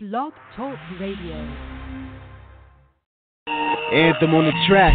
[0.00, 1.34] Blog Talk Radio.
[3.90, 4.94] Anthem on the track.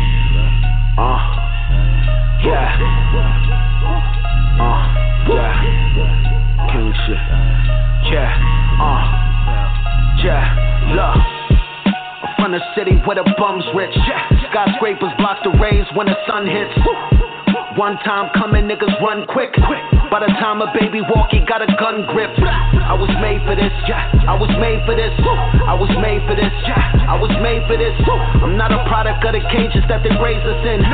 [0.95, 1.19] Uh,
[2.47, 2.71] yeah.
[4.63, 4.79] Uh,
[5.27, 5.59] yeah.
[6.71, 7.19] King shit.
[8.15, 8.31] Yeah.
[8.79, 9.03] Uh,
[10.23, 10.95] yeah.
[10.95, 11.19] Look.
[12.23, 13.91] I'm from the city where the bums rich.
[14.51, 16.71] Skyscrapers block the rays when the sun hits.
[17.73, 19.49] One time coming, niggas run quick.
[20.13, 22.29] By the time a baby walk, he got a gun grip.
[22.37, 24.13] I was made for this, yeah.
[24.29, 25.09] I was made for this.
[25.65, 27.09] I was made for this, yeah.
[27.09, 27.97] I was made for this.
[28.45, 30.85] I'm not a product of the cages that they raised us in.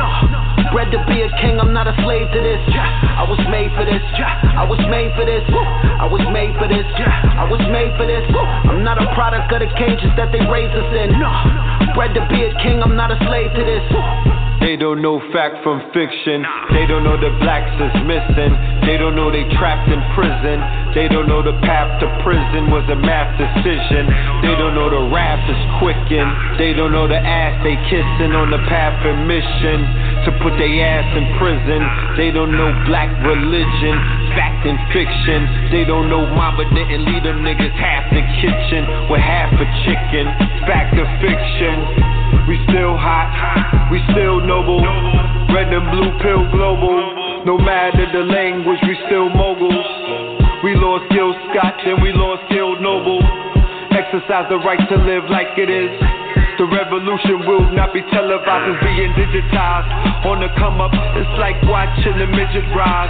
[0.72, 2.64] Bred to be a king, I'm not a slave to this.
[2.72, 2.88] Yeah.
[3.20, 4.40] I was made for this, yeah.
[4.56, 5.44] I was made for this.
[5.52, 7.12] I was made for this, yeah.
[7.36, 8.24] I was made for this.
[8.32, 11.12] I'm not a product of the cages that they raised us in.
[11.92, 13.84] Bred to be a king, I'm not a slave to this.
[14.70, 16.46] They don't know fact from fiction.
[16.70, 18.54] They don't know the blacks is missing.
[18.86, 20.62] They don't know they trapped in prison.
[20.94, 24.06] They don't know the path to prison was a math decision.
[24.46, 26.54] They don't know the wrath is quickened.
[26.54, 29.82] They don't know the ass they kissing on the path of mission
[30.22, 31.82] to put their ass in prison.
[32.14, 33.98] They don't know black religion,
[34.38, 35.74] fact and fiction.
[35.74, 40.30] They don't know mama didn't leave them niggas half the kitchen with half a chicken.
[40.62, 42.29] Fact or fiction.
[42.48, 44.80] We still hot, we still noble.
[45.54, 47.44] Red and blue pill global.
[47.44, 49.86] No matter the language, we still moguls.
[50.62, 53.22] We lost Gil Scott, then we lost Gil Noble.
[53.92, 56.19] Exercise the right to live like it is.
[56.60, 59.88] The revolution will not be televised, being digitized.
[60.28, 63.08] On the come up, it's like watching the midget rise.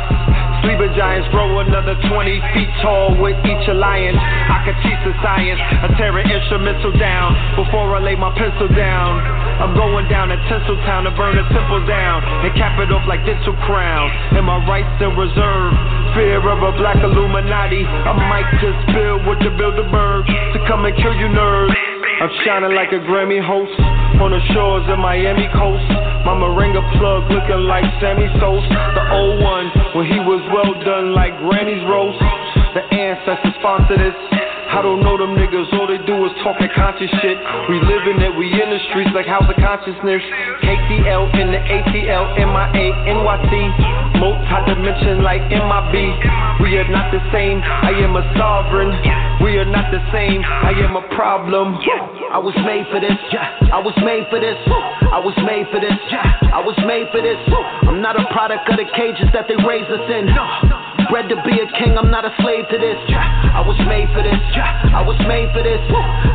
[0.62, 4.22] Sleeping giants grow another 20 feet tall with each alliance.
[4.22, 8.70] I can teach the science, I tear an instrumental down before I lay my pencil
[8.70, 9.18] down.
[9.58, 13.26] I'm going down to Tinseltown to burn a temple down and cap it off like
[13.26, 14.14] dental crown.
[14.38, 15.74] And my rights in reserve.
[16.14, 17.82] Fear of a black Illuminati.
[17.82, 21.74] I might just build with the Bilderberg to come and kill you nerds.
[22.20, 23.74] I'm shining like a Grammy host
[24.20, 25.88] on the shores of Miami coast.
[26.24, 31.14] My Moringa plug looking like Sammy Sosa, the old one when he was well done
[31.14, 32.20] like Granny's roast.
[32.70, 34.14] The ancestors sponsor this.
[34.70, 37.34] I don't know them niggas, all they do is talking conscious shit.
[37.66, 40.22] We living it, we in the streets like house of consciousness.
[40.62, 43.50] KTL in the ATL, MIA, NYC.
[44.22, 45.94] Multi-dimension like MIB.
[46.62, 48.94] We are not the same, I am a sovereign.
[49.42, 51.74] We are not the same, I am a problem.
[52.30, 53.18] I was made for this.
[53.74, 54.54] I was made for this.
[55.10, 55.98] I was made for this.
[56.54, 57.42] I was made for this.
[57.90, 60.30] I'm not a product of the cages that they raised us in.
[61.10, 62.96] Bred to be a king, I'm not a slave to this.
[63.10, 64.38] I was made for this.
[64.94, 65.82] I was made for this.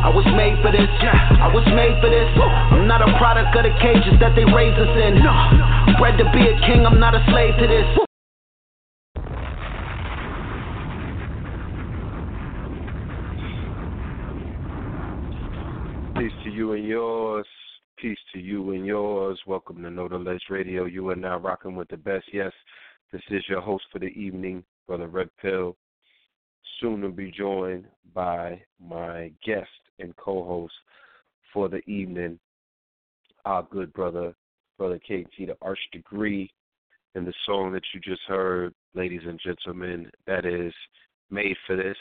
[0.04, 0.84] I was made for this.
[1.00, 2.28] I was made for this.
[2.36, 5.16] I'm not a product of the cages that they raised us in.
[5.96, 7.88] Bred to be a king, I'm not a slave to this.
[16.20, 17.46] Peace to you and yours.
[17.96, 19.40] Peace to you and yours.
[19.46, 20.84] Welcome to Know the Ledge Radio.
[20.84, 22.26] You are now rocking with the best.
[22.30, 22.52] Yes,
[23.12, 25.76] this is your host for the evening, Brother Red Pill.
[26.80, 27.84] Soon to be joined
[28.14, 29.68] by my guest
[29.98, 30.74] and co-host
[31.52, 32.38] for the evening,
[33.44, 34.34] our good brother,
[34.76, 36.50] Brother KT, the Arch Degree.
[37.14, 40.74] And the song that you just heard, ladies and gentlemen, that is
[41.30, 41.96] Made for This,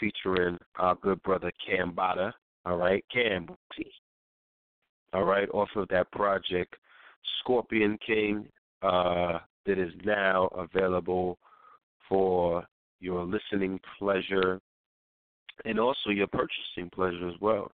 [0.00, 2.32] featuring our good brother Cam Bada.
[2.64, 3.48] All right, Cam.
[5.12, 6.76] All right, off of that project,
[7.40, 8.46] Scorpion King,
[8.82, 11.38] uh, that is now available
[12.08, 12.66] for
[13.00, 14.60] your listening pleasure
[15.64, 17.70] and also your purchasing pleasure as well.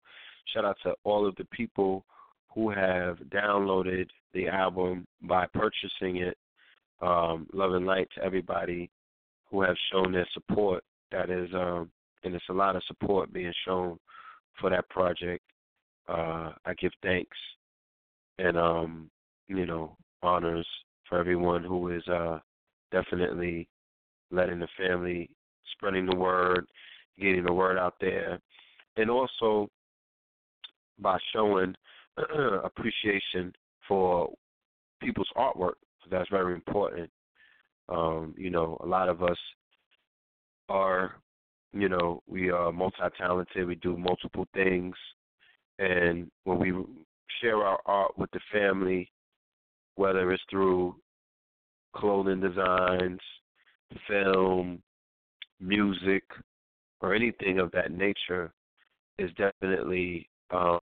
[0.52, 2.04] Shout out to all of the people
[2.54, 6.36] who have downloaded the album by purchasing it.
[7.00, 8.90] Um, love and light to everybody
[9.50, 10.82] who have shown their support.
[11.10, 11.90] That is, um,
[12.24, 13.98] and it's a lot of support being shown
[14.60, 15.44] for that project.
[16.08, 17.36] Uh, I give thanks
[18.38, 19.10] and um,
[19.48, 20.66] you know honors
[21.08, 22.38] for everyone who is uh,
[22.90, 23.68] definitely
[24.30, 25.30] letting the family,
[25.72, 26.66] spreading the word,
[27.18, 28.38] getting the word out there,
[28.96, 29.68] and also
[30.98, 31.74] by showing
[32.64, 33.52] appreciation
[33.86, 34.30] for
[35.00, 35.74] people's artwork.
[36.10, 37.10] That's very important.
[37.88, 39.38] Um, you know, a lot of us
[40.68, 41.16] are,
[41.72, 43.66] you know, we are multi-talented.
[43.66, 44.94] We do multiple things,
[45.78, 46.72] and when we
[47.40, 49.10] share our art with the family,
[49.96, 50.96] whether it's through
[51.94, 53.20] clothing designs,
[54.08, 54.82] film,
[55.60, 56.24] music,
[57.00, 58.52] or anything of that nature,
[59.18, 60.78] is definitely um,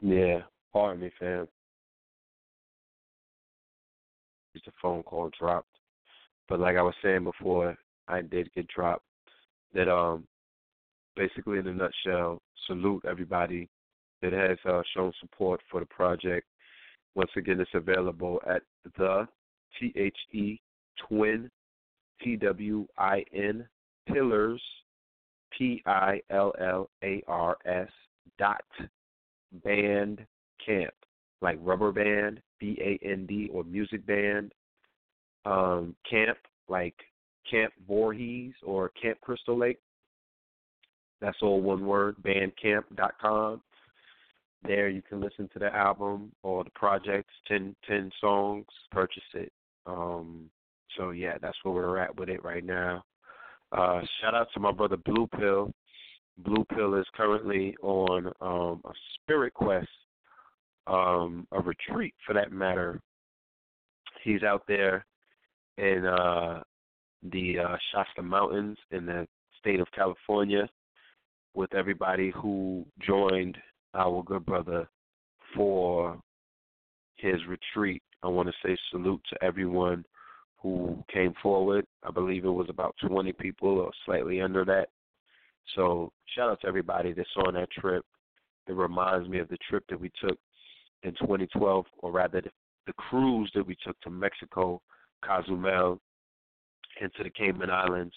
[0.00, 0.40] yeah.
[0.72, 1.46] Pardon me, fam.
[4.54, 5.68] The phone call dropped,
[6.48, 7.76] but like I was saying before,
[8.08, 9.04] I did get dropped.
[9.74, 10.26] that um
[11.16, 13.68] basically in a nutshell, salute everybody
[14.22, 16.46] that has uh, shown support for the project.
[17.14, 18.62] Once again, it's available at
[18.96, 19.26] the
[19.78, 20.60] T H E
[21.08, 21.50] Twin
[22.22, 23.66] T W I N
[24.06, 24.62] Pillars
[25.56, 27.88] P I L L A R S
[28.38, 28.64] dot
[29.64, 30.24] band
[30.64, 30.94] camp
[31.42, 34.52] like rubber band B A N D or music band
[35.44, 36.94] um, camp like
[37.50, 39.78] Camp Voorhees or Camp Crystal Lake.
[41.20, 43.60] That's all one word, bandcamp.com.
[44.64, 49.52] There you can listen to the album or the projects, 10, 10 songs, purchase it.
[49.86, 50.50] Um,
[50.96, 53.04] so, yeah, that's where we're at with it right now.
[53.72, 55.72] Uh, shout out to my brother Blue Pill.
[56.38, 59.88] Blue Pill is currently on um, a spirit quest,
[60.86, 63.00] um, a retreat for that matter.
[64.22, 65.04] He's out there
[65.78, 66.62] in uh,
[67.22, 69.26] the uh, Shasta Mountains in the
[69.58, 70.68] state of California
[71.54, 73.56] with everybody who joined
[73.94, 74.88] our good brother
[75.54, 76.18] for
[77.16, 78.02] his retreat.
[78.22, 80.04] I want to say salute to everyone
[80.58, 81.84] who came forward.
[82.02, 84.88] I believe it was about 20 people or slightly under that.
[85.74, 88.04] So shout out to everybody that's on that trip.
[88.68, 90.38] It reminds me of the trip that we took
[91.02, 92.50] in 2012, or rather the,
[92.86, 94.80] the cruise that we took to Mexico,
[95.24, 96.00] Cozumel,
[97.00, 98.14] into the Cayman Islands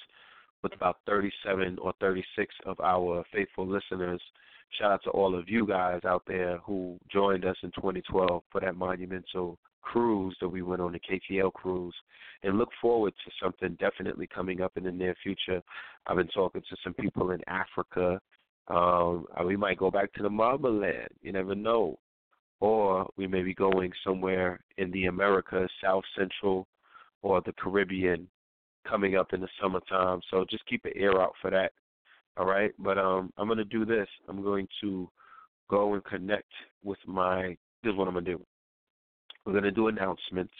[0.62, 4.22] with about 37 or 36 of our faithful listeners.
[4.72, 8.62] Shout out to all of you guys out there who joined us in 2012 for
[8.62, 11.96] that monumental cruise that we went on the KTL cruise
[12.44, 15.62] and look forward to something definitely coming up in the near future.
[16.08, 18.20] I've been talking to some people in Africa.
[18.68, 21.10] Um, we might go back to the land.
[21.22, 22.00] You never know.
[22.60, 26.68] Or we may be going somewhere in the Americas, South Central,
[27.22, 28.28] or the Caribbean
[28.88, 30.22] coming up in the summertime.
[30.32, 31.72] So just keep an ear out for that.
[32.38, 32.72] All right.
[32.80, 34.08] But um I'm gonna do this.
[34.28, 35.10] I'm going to
[35.70, 36.52] go and connect
[36.84, 38.46] with my this is what I'm gonna do.
[39.46, 40.54] We're gonna do announcements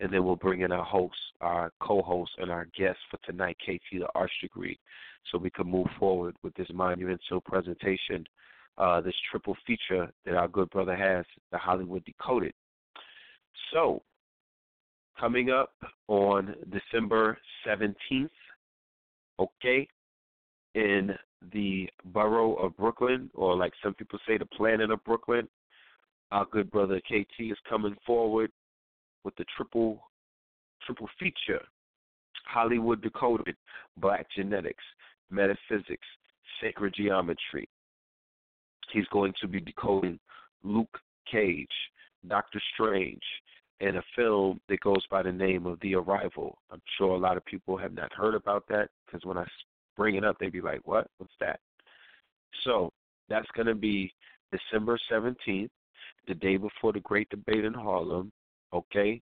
[0.00, 3.80] and then we'll bring in our host, our co-host, and our guest for tonight, KT
[3.92, 4.78] the Arch Degree,
[5.30, 8.26] so we can move forward with this monumental presentation,
[8.76, 12.52] uh, this triple feature that our good brother has, the Hollywood Decoded.
[13.72, 14.02] So
[15.18, 15.72] coming up
[16.08, 18.28] on December 17th,
[19.38, 19.88] okay,
[20.74, 21.14] in
[21.52, 25.48] the borough of Brooklyn, or like some people say, the planet of Brooklyn.
[26.30, 28.50] Our good brother KT is coming forward
[29.24, 30.02] with the triple
[30.84, 31.62] triple feature
[32.46, 33.56] Hollywood Decoded,
[33.96, 34.84] Black Genetics,
[35.30, 36.06] Metaphysics,
[36.60, 37.68] Sacred Geometry.
[38.92, 40.18] He's going to be decoding
[40.62, 40.98] Luke
[41.30, 41.68] Cage,
[42.28, 43.22] Doctor Strange,
[43.80, 46.58] in a film that goes by the name of The Arrival.
[46.70, 49.46] I'm sure a lot of people have not heard about that because when I
[49.96, 51.08] bring it up, they'd be like, "What?
[51.18, 51.60] What's that?"
[52.64, 52.92] So
[53.28, 54.12] that's going to be
[54.52, 55.70] December 17th,
[56.26, 58.30] the day before the Great Debate in Harlem.
[58.72, 59.20] Okay,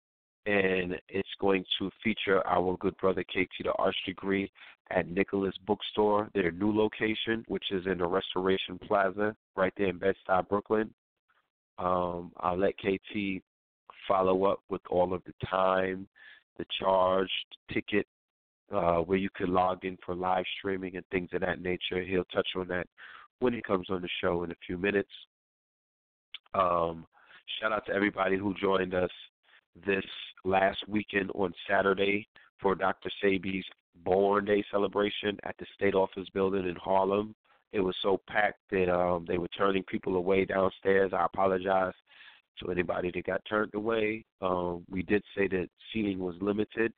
[0.46, 4.52] and it's going to feature our good brother KT the Arch Degree
[4.92, 10.00] at Nicholas Bookstore, their new location, which is in the Restoration Plaza right there in
[10.00, 10.92] Bed-Stuy, Brooklyn.
[11.78, 13.44] Um, I'll let KT
[14.08, 16.08] follow up with all of the time,
[16.58, 17.32] the charged
[17.72, 18.08] ticket,
[18.72, 22.04] uh, where you could log in for live streaming and things of that nature.
[22.04, 22.88] He'll touch on that
[23.40, 25.10] when he comes on the show in a few minutes.
[26.54, 27.06] Um,
[27.60, 29.12] shout out to everybody who joined us
[29.86, 30.06] this
[30.44, 32.28] last weekend on Saturday
[32.62, 33.10] for Dr.
[33.24, 33.66] Sebi's
[34.04, 37.36] Born Day celebration at the State Office Building in Harlem.
[37.72, 41.12] It was so packed that um, they were turning people away downstairs.
[41.14, 41.94] I apologize
[42.60, 44.26] to anybody that got turned away.
[44.42, 46.94] Um, we did say that seating was limited.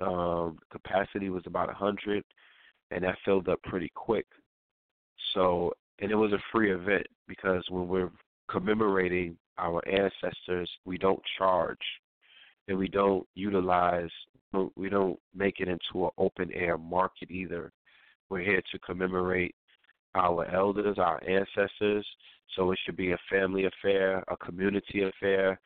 [0.00, 2.24] Um, capacity was about a hundred,
[2.90, 4.26] and that filled up pretty quick.
[5.34, 8.10] So, and it was a free event because when we're
[8.50, 11.78] commemorating our ancestors, we don't charge,
[12.68, 14.10] and we don't utilize,
[14.76, 17.72] we don't make it into an open air market either.
[18.28, 19.54] We're here to commemorate
[20.14, 22.06] our elders, our ancestors.
[22.56, 25.58] So it should be a family affair, a community affair,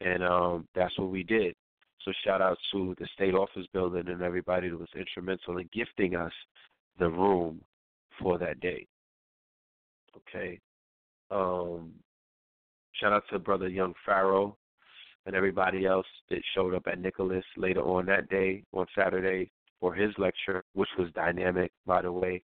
[0.00, 1.54] and um, that's what we did.
[2.04, 6.14] So shout out to the state office building and everybody that was instrumental in gifting
[6.14, 6.32] us
[6.98, 7.60] the room
[8.20, 8.86] for that day.
[10.16, 10.60] Okay.
[11.30, 11.92] Um,
[12.92, 14.56] shout out to brother Young Pharaoh
[15.26, 19.94] and everybody else that showed up at Nicholas later on that day on Saturday for
[19.94, 22.42] his lecture, which was dynamic, by the way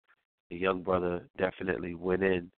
[0.51, 2.51] the young brother definitely went in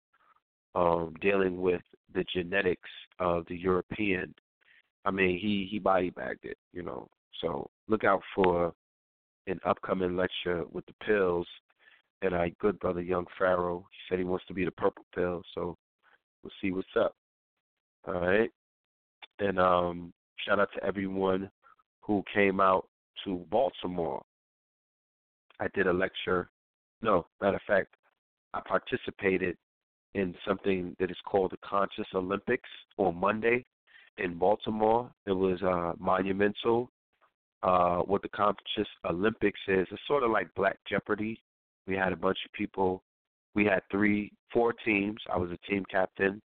[0.75, 1.81] um, dealing with
[2.13, 2.89] the genetics
[3.19, 4.33] of the European.
[5.07, 7.07] I mean, he he body bagged it, you know.
[7.39, 8.73] So look out for
[9.47, 11.47] an upcoming lecture with the pills
[12.21, 13.87] and our good brother Young Pharaoh.
[13.89, 15.77] He said he wants to be the purple pill, so
[16.43, 17.15] we'll see what's up.
[18.05, 18.49] All right.
[19.39, 20.11] And um
[20.45, 21.49] shout out to everyone
[22.01, 22.85] who came out
[23.23, 24.21] to Baltimore.
[25.61, 26.49] I did a lecture.
[27.01, 27.95] No, matter of fact,
[28.53, 29.55] I participated
[30.15, 33.63] in something that is called the Conscious Olympics on Monday
[34.17, 35.09] in Baltimore.
[35.25, 36.91] It was uh, monumental.
[37.63, 41.41] Uh, what the Conscious Olympics is, it's sort of like Black Jeopardy.
[41.87, 43.01] We had a bunch of people.
[43.55, 45.17] We had three, four teams.
[45.33, 46.41] I was a team captain.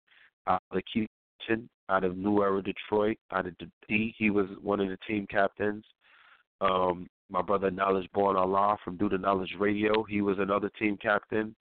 [0.45, 0.59] Uh,
[0.93, 4.13] Keaton out of New Era, Detroit, out of the D.
[4.17, 5.83] He was one of the team captains.
[6.61, 10.97] Um, my brother Knowledge Born Allah from Do the Knowledge Radio, he was another team
[11.01, 11.55] captain.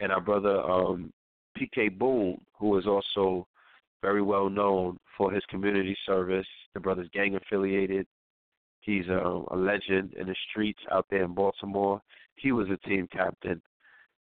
[0.00, 1.12] And our brother um,
[1.58, 3.46] PK Boone, who is also
[4.02, 6.46] very well known for his community service.
[6.74, 8.06] The brother's gang affiliated.
[8.80, 12.00] He's a, a legend in the streets out there in Baltimore.
[12.36, 13.60] He was a team captain.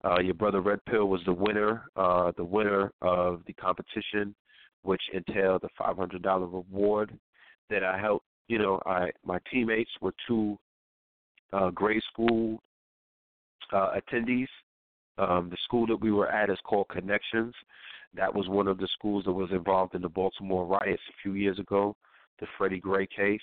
[0.03, 4.35] Uh, your brother Red Pill was the winner, uh, the winner of the competition,
[4.83, 7.17] which entailed a $500 reward
[7.69, 8.25] that I helped.
[8.47, 10.57] You know, I my teammates were two
[11.53, 12.59] uh, grade school
[13.71, 14.47] uh, attendees.
[15.17, 17.53] Um, the school that we were at is called Connections.
[18.13, 21.33] That was one of the schools that was involved in the Baltimore riots a few
[21.33, 21.95] years ago,
[22.39, 23.41] the Freddie Gray case.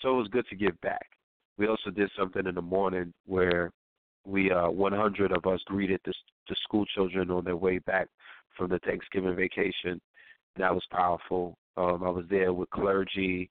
[0.00, 1.06] So it was good to give back.
[1.58, 3.72] We also did something in the morning where
[4.26, 6.12] we uh 100 of us greeted the,
[6.48, 8.08] the school children on their way back
[8.56, 10.00] from the Thanksgiving vacation.
[10.56, 11.56] That was powerful.
[11.76, 13.48] Um, I was there with clergy,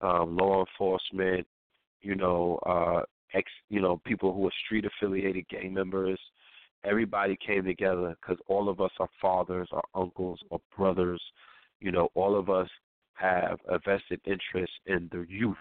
[0.00, 1.46] um, law enforcement,
[2.00, 3.02] you know, uh,
[3.34, 6.18] ex, you know, people who are street affiliated gang members.
[6.84, 11.22] Everybody came together because all of us are fathers, or uncles, or brothers.
[11.80, 12.68] You know, all of us
[13.14, 15.56] have a vested interest in the youth,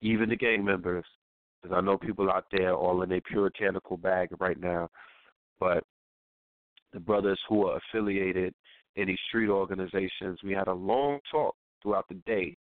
[0.00, 1.04] even the gang members.
[1.62, 4.88] Because I know people out there all in a puritanical bag right now,
[5.60, 5.84] but
[6.92, 8.52] the brothers who are affiliated
[8.96, 12.56] in these street organizations, we had a long talk throughout the day,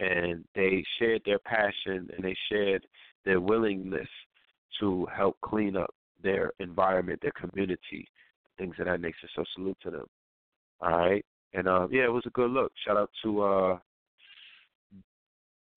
[0.00, 2.84] and they shared their passion and they shared
[3.24, 4.08] their willingness
[4.80, 8.06] to help clean up their environment, their community,
[8.58, 9.28] things of that nature.
[9.34, 10.06] So salute to them.
[10.80, 11.24] All right.
[11.52, 12.72] And uh, yeah, it was a good look.
[12.86, 13.78] Shout out to uh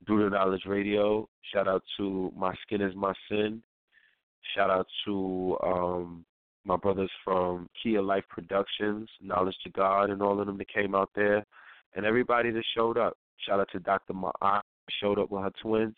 [0.06, 1.28] the Knowledge Radio.
[1.52, 3.62] Shout out to My Skin is My Sin.
[4.54, 6.24] Shout out to um
[6.64, 10.94] my brothers from Kia Life Productions, Knowledge to God, and all of them that came
[10.94, 11.44] out there,
[11.94, 13.16] and everybody that showed up.
[13.46, 14.14] Shout out to Dr.
[14.14, 14.30] Ma
[15.00, 15.96] showed up with her twins,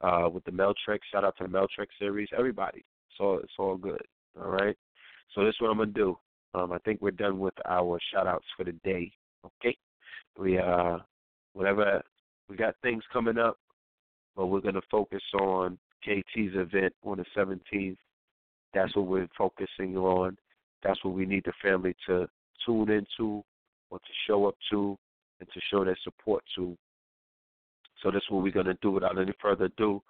[0.00, 1.00] uh, with the Meltrek.
[1.10, 2.28] Shout out to the Meltrek series.
[2.36, 2.84] Everybody.
[3.18, 4.02] So it's all good.
[4.40, 4.76] All right.
[5.34, 6.18] So this is what I'm gonna do.
[6.54, 9.12] Um, I think we're done with our shout outs for the day.
[9.44, 9.76] Okay.
[10.38, 10.98] We uh
[11.52, 12.02] whatever
[12.48, 13.58] we got things coming up,
[14.36, 17.98] but we're gonna focus on KT's event on the seventeenth.
[18.74, 20.36] That's what we're focusing on.
[20.82, 22.28] That's what we need the family to
[22.64, 23.44] tune into
[23.90, 24.96] or to show up to
[25.40, 26.76] and to show their support to.
[28.02, 30.02] So that's what we're gonna do without any further ado.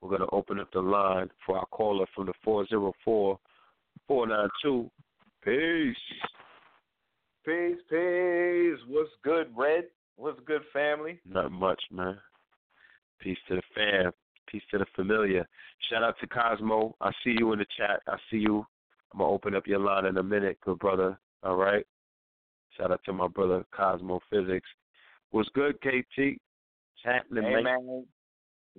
[0.00, 3.38] We're going to open up the line for our caller from the 404
[4.06, 4.90] 492.
[5.42, 5.96] Peace.
[7.44, 8.78] Peace, peace.
[8.88, 9.84] What's good, Red?
[10.16, 11.20] What's good, family?
[11.28, 12.18] Not much, man.
[13.20, 14.12] Peace to the fam.
[14.46, 15.46] Peace to the familiar.
[15.90, 16.94] Shout out to Cosmo.
[17.00, 18.00] I see you in the chat.
[18.06, 18.66] I see you.
[19.12, 21.18] I'm going to open up your line in a minute, good brother.
[21.42, 21.86] All right?
[22.76, 24.68] Shout out to my brother Cosmo Physics.
[25.30, 26.38] What's good, KT?
[27.04, 28.04] Happening, hey, man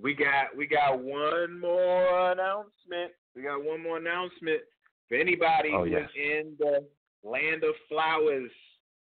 [0.00, 3.12] we got we got one more announcement.
[3.34, 4.60] We got one more announcement
[5.08, 6.08] for anybody oh, yes.
[6.16, 6.84] in the
[7.24, 8.50] land of flowers,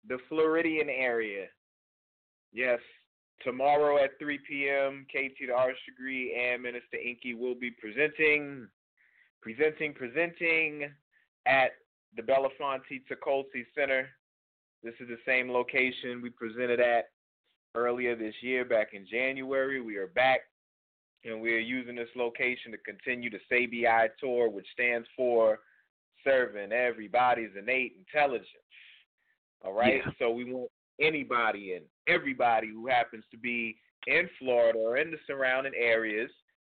[0.08, 1.46] the Floridian area.
[2.52, 2.78] Yes,
[3.42, 8.66] tomorrow at 3 p.m., KT the Arch Degree and Minister Inky will be presenting,
[9.42, 10.90] presenting, presenting
[11.46, 11.72] at
[12.16, 14.08] the Belafonte Tacolcy Center.
[14.82, 17.10] This is the same location we presented at
[17.74, 19.82] earlier this year, back in January.
[19.82, 20.40] We are back
[21.24, 25.58] and we are using this location to continue the SABI tour, which stands for
[26.24, 28.48] Serving Everybody's Innate Intelligence.
[29.64, 30.00] All right?
[30.04, 30.12] Yeah.
[30.18, 30.70] So we want
[31.00, 36.30] anybody and everybody who happens to be in Florida or in the surrounding areas.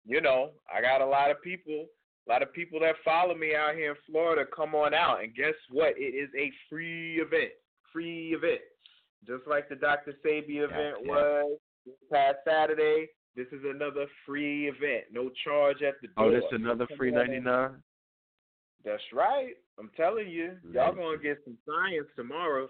[0.06, 1.86] You know, I got a lot of people,
[2.26, 4.48] a lot of people that follow me out here in Florida.
[4.54, 5.94] Come on out, and guess what?
[5.96, 7.52] It is a free event.
[7.92, 8.60] Free event,
[9.26, 10.14] just like the Dr.
[10.24, 11.10] Sebi event yeah.
[11.10, 13.08] was this past Saturday.
[13.36, 15.04] This is another free event.
[15.12, 16.26] No charge at the door.
[16.26, 17.82] Oh, this another free ninety nine.
[18.84, 19.54] That's right.
[19.78, 22.68] I'm telling you, y'all gonna get some science tomorrow.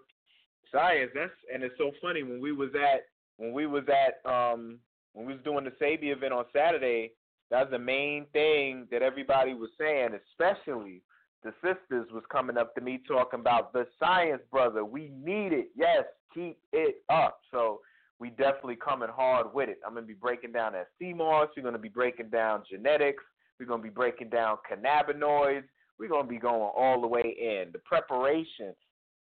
[0.70, 1.10] Science.
[1.14, 4.78] That's and it's so funny when we was at when we was at um
[5.14, 7.12] when we was doing the Sebi event on Saturday.
[7.50, 11.02] That's the main thing that everybody was saying, especially
[11.42, 14.84] the sisters was coming up to me talking about the science, brother.
[14.84, 15.70] We need it.
[15.74, 17.40] Yes, keep it up.
[17.50, 17.80] So
[18.20, 19.78] we definitely coming hard with it.
[19.84, 21.48] I'm gonna be breaking down that CMOS.
[21.56, 23.24] We're gonna be breaking down genetics.
[23.58, 25.64] We're gonna be breaking down cannabinoids.
[25.98, 28.74] We're gonna be going all the way in the preparation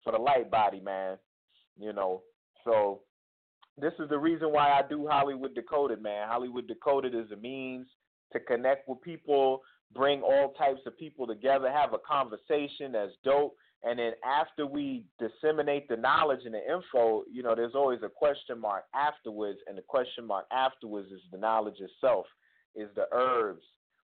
[0.03, 1.19] for the light body, man.
[1.79, 2.23] You know,
[2.65, 3.03] so
[3.79, 6.26] this is the reason why I do Hollywood Decoded, man.
[6.29, 7.87] Hollywood Decoded is a means
[8.33, 9.61] to connect with people,
[9.95, 13.55] bring all types of people together, have a conversation that's dope.
[13.87, 18.09] And then after we disseminate the knowledge and the info, you know, there's always a
[18.09, 22.26] question mark afterwards, and the question mark afterwards is the knowledge itself,
[22.75, 23.62] is the herbs,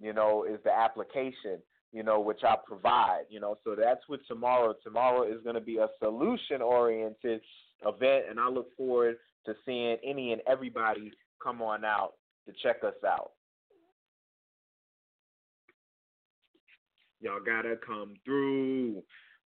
[0.01, 1.59] you know, is the application,
[1.93, 3.59] you know, which I provide, you know.
[3.63, 4.75] So that's what tomorrow.
[4.83, 7.41] Tomorrow is going to be a solution oriented
[7.87, 12.15] event, and I look forward to seeing any and everybody come on out
[12.47, 13.31] to check us out.
[17.21, 19.03] Y'all gotta come through.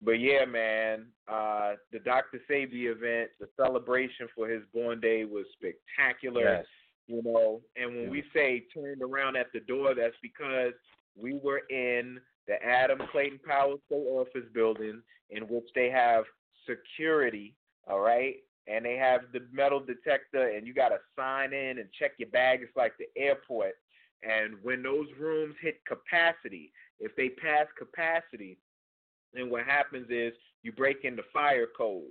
[0.01, 2.39] But yeah, man, uh, the Dr.
[2.49, 6.43] Sebi event, the celebration for his born day was spectacular.
[6.43, 6.65] Yes.
[7.07, 10.73] You know, and when we say turned around at the door, that's because
[11.15, 16.25] we were in the Adam Clayton Powell State Office building, in which they have
[16.69, 17.55] security,
[17.87, 18.35] all right,
[18.67, 22.29] and they have the metal detector, and you got to sign in and check your
[22.29, 22.59] bag.
[22.61, 23.75] It's like the airport.
[24.23, 28.57] And when those rooms hit capacity, if they pass capacity,
[29.37, 32.03] then what happens is you break into fire code,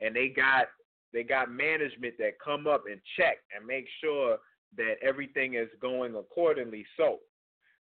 [0.00, 0.66] and they got
[1.12, 4.38] they got management that come up and check and make sure
[4.76, 6.86] that everything is going accordingly.
[6.96, 7.18] So,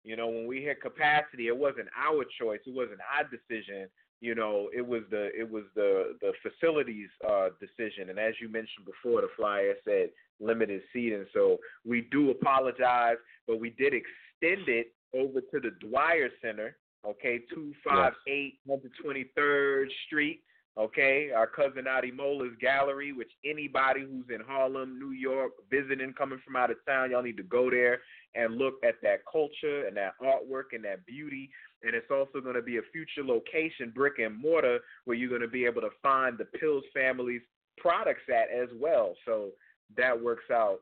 [0.05, 3.89] you know, when we hit capacity, it wasn't our choice, it wasn't our decision.
[4.21, 8.11] You know, it was the it was the the facilities uh, decision.
[8.11, 10.11] And as you mentioned before, the flyer said
[10.41, 11.27] limited seating.
[11.35, 16.77] So we do apologize, but we did extend it over to the Dwyer Center.
[17.07, 20.41] Okay, two five eight one twenty third Street.
[20.79, 26.39] Okay, our cousin Adi Mola's gallery, which anybody who's in Harlem, New York, visiting, coming
[26.45, 28.01] from out of town, y'all need to go there
[28.35, 31.49] and look at that culture and that artwork and that beauty.
[31.83, 35.41] And it's also going to be a future location, brick and mortar, where you're going
[35.41, 37.43] to be able to find the Pills family's
[37.79, 39.15] products at as well.
[39.25, 39.51] So
[39.97, 40.81] that works out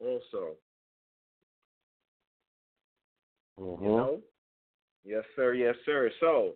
[0.00, 0.54] also.
[3.60, 3.84] Mm-hmm.
[3.84, 4.20] You know?
[5.04, 5.54] Yes, sir.
[5.54, 6.10] Yes, sir.
[6.20, 6.52] So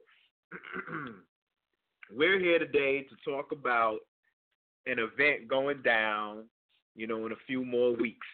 [2.10, 3.98] we're here today to talk about
[4.86, 6.44] an event going down,
[6.94, 8.26] you know, in a few more weeks.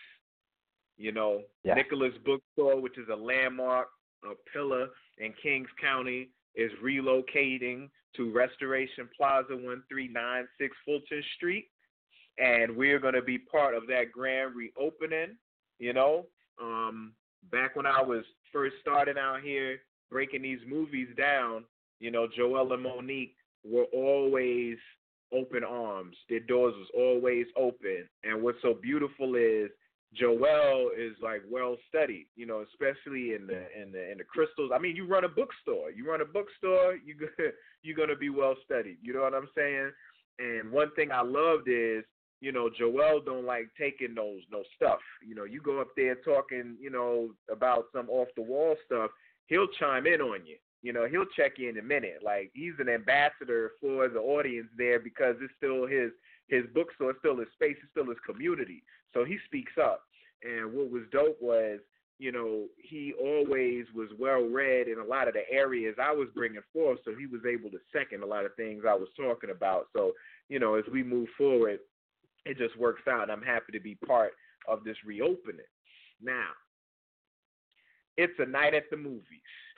[0.97, 1.75] You know, Yeah.
[1.75, 3.89] Nicholas Bookstore, which is a landmark,
[4.25, 11.67] a pillar in Kings County, is relocating to Restoration Plaza 1396 Fulton Street.
[12.39, 15.37] And we're going to be part of that grand reopening.
[15.81, 16.27] You know,
[16.63, 17.15] um,
[17.51, 19.79] back when I was first starting out here
[20.11, 21.65] breaking these movies down,
[22.01, 24.77] you know, Joel and Monique were always
[25.33, 26.17] open arms.
[26.29, 28.09] Their doors was always open.
[28.23, 29.71] And what's so beautiful is
[30.15, 34.71] Joel is like well studied, you know, especially in the in the in the crystals.
[34.75, 35.91] I mean, you run a bookstore.
[35.91, 37.17] You run a bookstore, you
[37.83, 38.99] you're gonna be well studied.
[39.03, 39.91] You know what I'm saying?
[40.39, 42.05] And one thing I loved is,
[42.41, 44.99] you know, Joel don't like taking those no stuff.
[45.27, 49.11] You know, you go up there talking, you know, about some off the wall stuff,
[49.47, 50.57] he'll chime in on you.
[50.83, 52.19] You know, he'll check you in a minute.
[52.23, 56.11] Like he's an ambassador for the audience there because it's still his
[56.49, 58.83] his bookstore, it's still his space, it's still his community.
[59.15, 60.03] So he speaks up.
[60.43, 61.81] And what was dope was,
[62.19, 66.29] you know, he always was well read in a lot of the areas I was
[66.35, 66.99] bringing forth.
[67.05, 69.87] So he was able to second a lot of things I was talking about.
[69.95, 70.13] So,
[70.49, 71.79] you know, as we move forward,
[72.45, 73.23] it just works out.
[73.23, 74.33] And I'm happy to be part
[74.69, 75.65] of this reopening.
[76.23, 76.51] Now,
[78.17, 79.23] it's a night at the movies.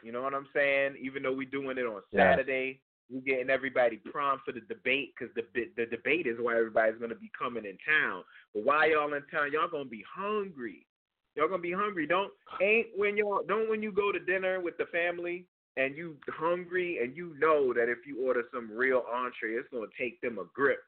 [0.03, 0.97] You know what I'm saying?
[1.01, 2.03] Even though we're doing it on.
[2.15, 5.43] Saturday, we're getting everybody primed for the debate because the
[5.77, 8.25] the debate is why everybody's going to be coming in town.
[8.55, 10.87] But while y'all in town, y'all gonna be hungry.
[11.35, 12.07] Y'all gonna be hungry.
[12.07, 15.47] Don't ain't when y'all don't when you go to dinner with the family
[15.77, 19.87] and you hungry and you know that if you order some real entree, it's gonna
[19.99, 20.81] take them a grip.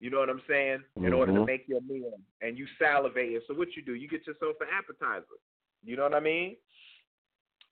[0.00, 0.84] You know what I'm saying?
[0.96, 1.46] In order to Mhm.
[1.46, 3.42] make your meal, and you salivate.
[3.46, 3.94] So what you do?
[3.94, 5.24] You get yourself an appetizer.
[5.82, 6.56] You know what I mean?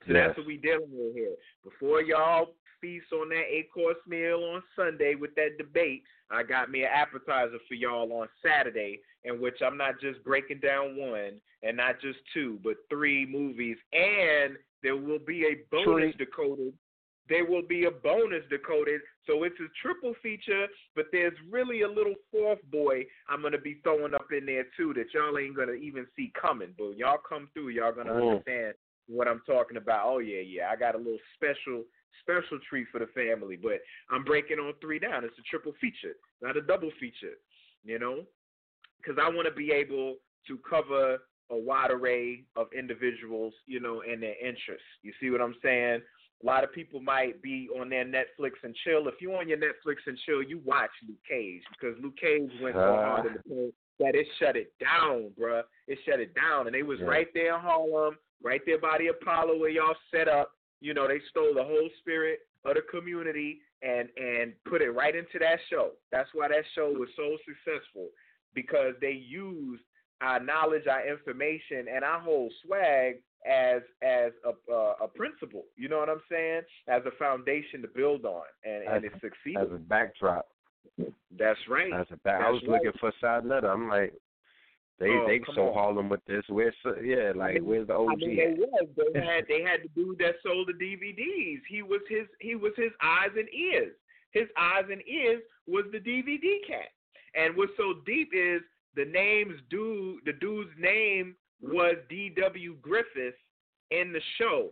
[0.06, 0.28] So Yes.
[0.28, 1.36] that's what we dealing with here.
[1.64, 6.70] Before y'all feast on that eight course meal on Sunday with that debate, I got
[6.70, 11.40] me an appetizer for y'all on Saturday, in which I'm not just breaking down one
[11.62, 16.72] and not just two, but three movies, and there will be a bonus decoded.
[17.28, 21.88] There will be a bonus decoded, so it's a triple feature, but there's really a
[21.88, 25.72] little fourth boy I'm gonna be throwing up in there too that y'all ain't gonna
[25.72, 26.72] even see coming.
[26.78, 28.30] But when y'all come through, y'all gonna Mm.
[28.30, 28.74] understand
[29.08, 30.02] what I'm talking about.
[30.04, 30.68] Oh yeah, yeah.
[30.70, 31.84] I got a little special
[32.22, 33.56] special treat for the family.
[33.60, 35.24] But I'm breaking on three down.
[35.24, 37.34] It's a triple feature, not a double feature.
[37.84, 38.24] You know,
[38.98, 40.16] because I want to be able
[40.48, 41.18] to cover
[41.50, 44.86] a wide array of individuals, you know, and their interests.
[45.02, 46.00] You see what I'm saying?
[46.42, 49.08] A lot of people might be on their Netflix and chill.
[49.08, 52.74] If you're on your Netflix and chill, you watch Luke Cage because Luke Cage went
[52.74, 53.04] so ah.
[53.04, 55.62] hard in the paint that it shut it down, bruh.
[55.88, 57.07] It shut it down, and they was yeah.
[57.07, 60.53] right there in Harlem, right there by the Apollo where y'all set up.
[60.81, 65.14] You know, they stole the whole spirit of the community and and put it right
[65.14, 65.90] into that show.
[66.11, 68.09] That's why that show was so successful
[68.55, 69.83] because they used
[70.20, 75.64] our knowledge, our information, and our whole swag as as a uh, a principle.
[75.77, 76.62] You know what I'm saying?
[76.88, 79.62] As a foundation to build on, and as, and it succeeded.
[79.62, 80.46] As a backdrop.
[81.38, 81.92] That's right.
[81.92, 82.83] As a back, I was right.
[82.83, 83.70] looking for a side letter.
[83.70, 84.14] I'm like,
[84.98, 85.74] they oh, they so on.
[85.74, 86.44] Harlem with this.
[86.48, 88.09] Where's yeah, like where's the OG?
[88.11, 88.88] I mean, they was.
[89.14, 91.61] They had they had the dude that sold the DVDs.
[91.68, 93.94] He was his he was his eyes and ears.
[94.32, 96.88] His eyes and ears was the DVD cat.
[97.35, 98.62] And what's so deep is
[98.94, 100.20] the name's dude.
[100.24, 102.76] The dude's name was D.W.
[102.82, 103.35] Griffith
[103.90, 104.70] in the show.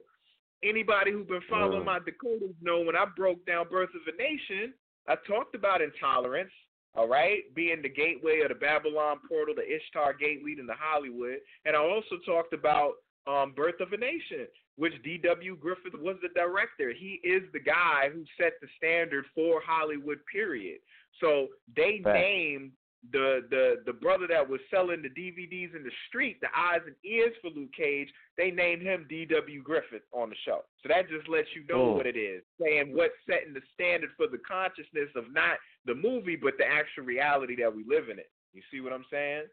[0.63, 1.87] Anybody who's been following Mm.
[1.87, 4.73] my Dakotas know when I broke down Birth of a Nation,
[5.07, 6.53] I talked about intolerance,
[6.97, 11.39] all right, being the gateway of the Babylon portal, the Ishtar gate leading to Hollywood.
[11.65, 12.95] And I also talked about
[13.27, 15.57] um, Birth of a Nation, which D.W.
[15.57, 16.93] Griffith was the director.
[16.93, 20.79] He is the guy who set the standard for Hollywood, period.
[21.21, 22.19] So they Fact.
[22.19, 22.73] named
[23.13, 26.95] the the the brother that was selling the DVDs in the street, the eyes and
[27.05, 29.63] ears for Luke Cage, they named him D.W.
[29.63, 30.61] Griffith on the show.
[30.83, 31.97] So that just lets you know Mm.
[31.97, 36.37] what it is, saying what's setting the standard for the consciousness of not the movie,
[36.37, 38.31] but the actual reality that we live in it.
[38.53, 39.45] You see what I'm saying?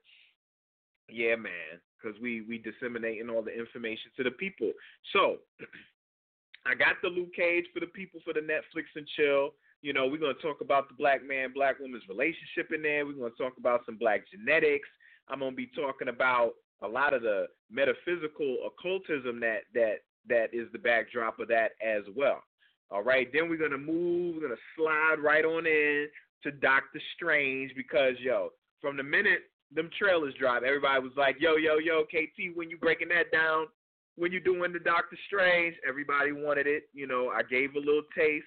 [1.09, 4.71] Yeah, man, because we we disseminating all the information to the people.
[5.13, 5.39] So
[6.65, 9.53] I got the Luke Cage for the people for the Netflix and chill.
[9.81, 13.05] You know, we're gonna talk about the black man, black woman's relationship in there.
[13.05, 14.87] We're gonna talk about some black genetics.
[15.27, 19.97] I'm gonna be talking about a lot of the metaphysical occultism that that
[20.29, 22.43] that is the backdrop of that as well.
[22.91, 24.35] All right, then we're gonna move.
[24.35, 26.07] We're gonna slide right on in
[26.43, 28.49] to Doctor Strange because yo,
[28.81, 32.77] from the minute them trailers dropped, everybody was like, yo, yo, yo, KT, when you
[32.77, 33.67] breaking that down,
[34.15, 36.83] when you doing the Doctor Strange, everybody wanted it.
[36.93, 38.45] You know, I gave a little taste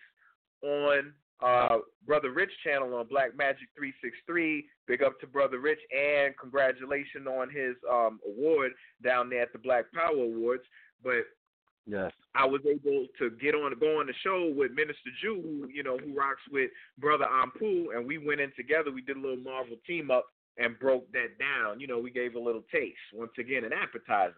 [0.63, 4.67] on uh, Brother Rich channel on Black Magic 363.
[4.87, 9.59] Big up to Brother Rich and congratulations on his um, award down there at the
[9.59, 10.65] Black Power Awards.
[11.03, 11.25] But
[11.87, 12.13] Yes.
[12.35, 15.83] I was able to get on go on the show with Minister Jew, who you
[15.83, 18.91] know who rocks with Brother Ampu, and we went in together.
[18.91, 20.25] We did a little Marvel team up
[20.57, 21.81] and broke that down.
[21.81, 24.35] You know, we gave a little taste once again, an appetizer.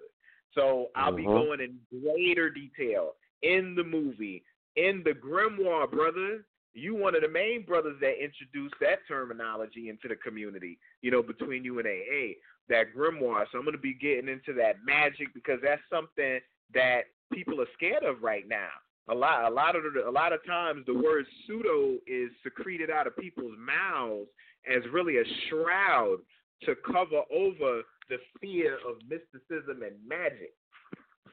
[0.55, 1.27] So I'll be Mhm.
[1.27, 4.43] going in greater detail in the movie,
[4.75, 6.45] in the grimoire, brother.
[6.77, 10.79] You one of the main brothers that introduced that terminology into the community.
[11.03, 12.35] You know, between you and AA,
[12.69, 13.47] that grimoire.
[13.51, 16.41] So I'm to be getting into that magic because that's something
[16.75, 18.69] that people are scared of right now.
[19.09, 22.91] A lot, a lot of the, a lot of times, the word pseudo is secreted
[22.91, 24.29] out of people's mouths
[24.69, 26.19] as really a shroud
[26.65, 30.53] to cover over the fear of mysticism and magic.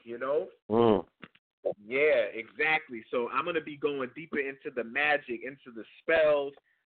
[0.04, 1.06] You know, Mm.
[1.86, 3.04] Yeah, exactly.
[3.12, 6.54] So I'm going to be going deeper into the magic, into the spells,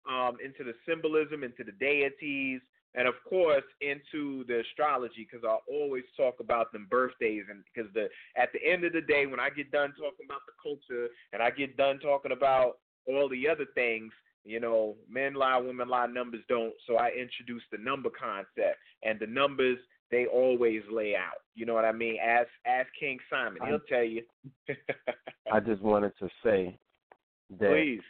[0.10, 2.62] um, into the symbolism, into the deities,
[2.96, 7.92] and of course into the astrology because I always talk about them birthdays and because
[7.94, 11.08] the at the end of the day when I get done talking about the culture
[11.34, 12.78] and I get done talking about
[13.08, 14.12] all the other things,
[14.44, 16.74] you know, men lie, women lie, numbers don't.
[16.88, 19.78] So I introduce the number concept and the numbers
[20.12, 21.42] they always lay out.
[21.56, 22.18] You know what I mean?
[22.24, 24.24] Ask ask King Simon, he'll tell you.
[25.52, 26.78] I just wanted to say
[27.60, 28.02] that Please.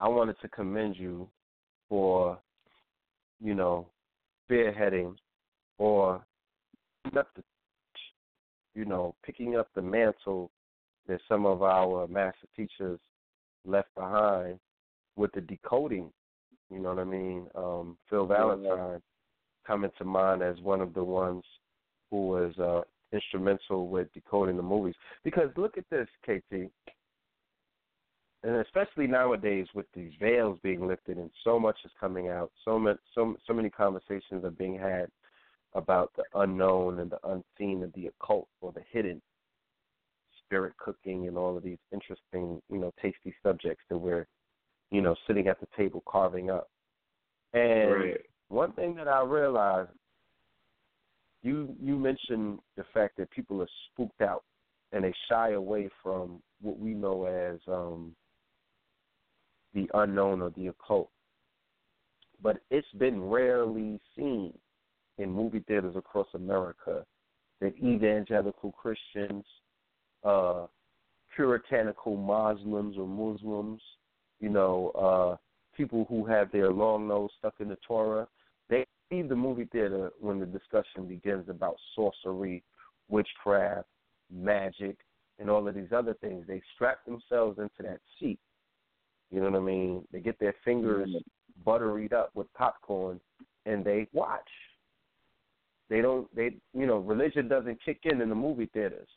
[0.00, 1.28] I wanted to commend you
[1.88, 2.38] for,
[3.40, 3.88] you know,
[4.50, 5.14] spearheading
[5.78, 6.24] or
[8.74, 10.50] you know, picking up the mantle
[11.06, 12.98] that some of our master teachers
[13.64, 14.58] left behind
[15.16, 16.10] with the decoding.
[16.70, 17.46] You know what I mean?
[17.54, 19.00] Um, Phil Valentine
[19.66, 21.42] coming to mind as one of the ones
[22.10, 24.94] who was uh, instrumental with decoding the movies.
[25.22, 26.70] Because look at this, KT,
[28.44, 32.78] and especially nowadays with these veils being lifted and so much is coming out, so
[32.78, 35.06] much, so so many conversations are being had
[35.74, 39.20] about the unknown and the unseen and the occult or the hidden,
[40.44, 44.26] spirit cooking and all of these interesting, you know, tasty subjects that we're,
[44.90, 46.68] you know, sitting at the table carving up.
[47.54, 48.20] And Right.
[48.48, 49.90] One thing that I realized,
[51.42, 54.44] you you mentioned the fact that people are spooked out
[54.92, 58.14] and they shy away from what we know as um,
[59.74, 61.10] the unknown or the occult.
[62.42, 64.52] But it's been rarely seen
[65.18, 67.04] in movie theaters across America
[67.60, 69.44] that evangelical Christians,
[70.24, 70.66] uh,
[71.34, 73.80] puritanical Muslims or Muslims,
[74.40, 75.36] you know, uh,
[75.76, 78.28] people who have their long nose stuck in the Torah,
[78.68, 82.62] they leave the movie theater when the discussion begins about sorcery,
[83.08, 83.88] witchcraft,
[84.32, 84.96] magic,
[85.38, 86.44] and all of these other things.
[86.46, 88.38] They strap themselves into that seat.
[89.30, 90.06] You know what I mean?
[90.12, 91.10] They get their fingers
[91.64, 93.20] butteried up with popcorn
[93.66, 94.48] and they watch.
[95.90, 99.08] They don't they you know, religion doesn't kick in in the movie theaters.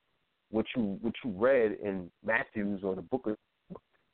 [0.49, 3.37] What you what you read in Matthews or the book of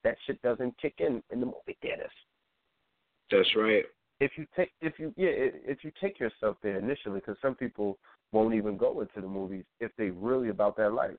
[0.03, 2.11] that shit doesn't kick in in the movie theaters.
[3.31, 3.85] That's right.
[4.23, 7.97] If you take if you yeah if you take yourself there initially, because some people
[8.31, 11.17] won't even go into the movies if they really about that life.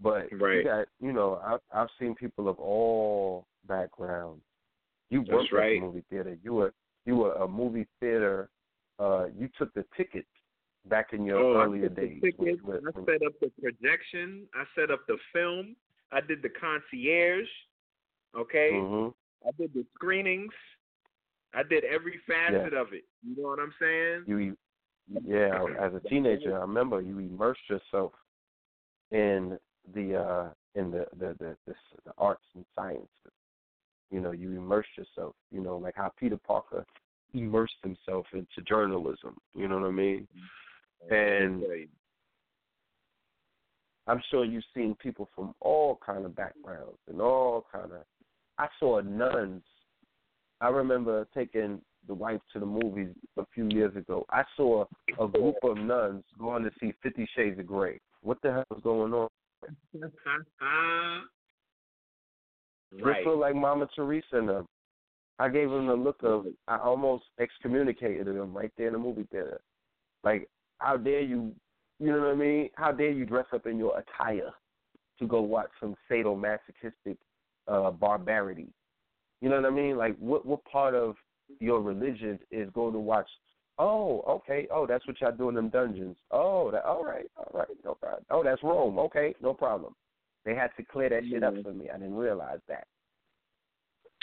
[0.00, 0.58] But right.
[0.58, 4.42] you got you know I've I've seen people of all backgrounds.
[5.10, 5.76] You That's worked right.
[5.76, 6.38] at the movie theater.
[6.42, 6.72] You were
[7.06, 8.48] you were a movie theater.
[8.98, 10.28] Uh, you took the tickets
[10.88, 12.20] back in your oh, earlier I days.
[12.22, 14.46] tickets, I set up the projection.
[14.54, 15.76] I set up the film.
[16.12, 17.48] I did the concierge.
[18.36, 18.70] Okay.
[18.74, 19.12] Mhm.
[19.46, 20.52] I did the screenings.
[21.54, 23.04] I did every facet of it.
[23.22, 24.24] You know what I'm saying?
[24.26, 24.56] You,
[25.24, 28.12] yeah, as a teenager, I remember you immersed yourself
[29.10, 29.58] in
[29.94, 33.08] the uh in the the the, the, the arts and sciences.
[34.10, 35.34] You know, you immersed yourself.
[35.50, 36.86] You know, like how Peter Parker
[37.34, 39.36] immersed himself into journalism.
[39.54, 40.28] You know what I mean?
[41.10, 41.62] And
[44.06, 48.04] I'm sure you've seen people from all kind of backgrounds and all kind of.
[48.58, 49.62] I saw nuns.
[50.62, 54.24] I remember taking the wife to the movies a few years ago.
[54.30, 54.84] I saw
[55.20, 58.00] a group of nuns going to see Fifty Shades of Grey.
[58.22, 59.28] What the hell is going on?
[62.96, 63.24] They right.
[63.24, 64.68] feel like Mama Teresa and them.
[65.38, 69.26] I gave them the look of I almost excommunicated them right there in the movie
[69.32, 69.60] theater.
[70.22, 70.48] Like,
[70.78, 71.52] how dare you
[71.98, 72.70] you know what I mean?
[72.76, 74.50] How dare you dress up in your attire
[75.18, 77.16] to go watch some sadomasochistic
[77.66, 78.68] uh barbarity?
[79.42, 79.98] You know what I mean?
[79.98, 81.16] Like what what part of
[81.60, 83.28] your religion is going to watch
[83.78, 84.68] Oh, okay.
[84.70, 86.16] Oh, that's what y'all do in them dungeons.
[86.30, 88.24] Oh, that all right, all right, no problem.
[88.30, 88.98] Oh, that's Rome.
[88.98, 89.94] Okay, no problem.
[90.44, 91.62] They had to clear that shit up mm-hmm.
[91.62, 91.88] for me.
[91.88, 92.86] I didn't realize that.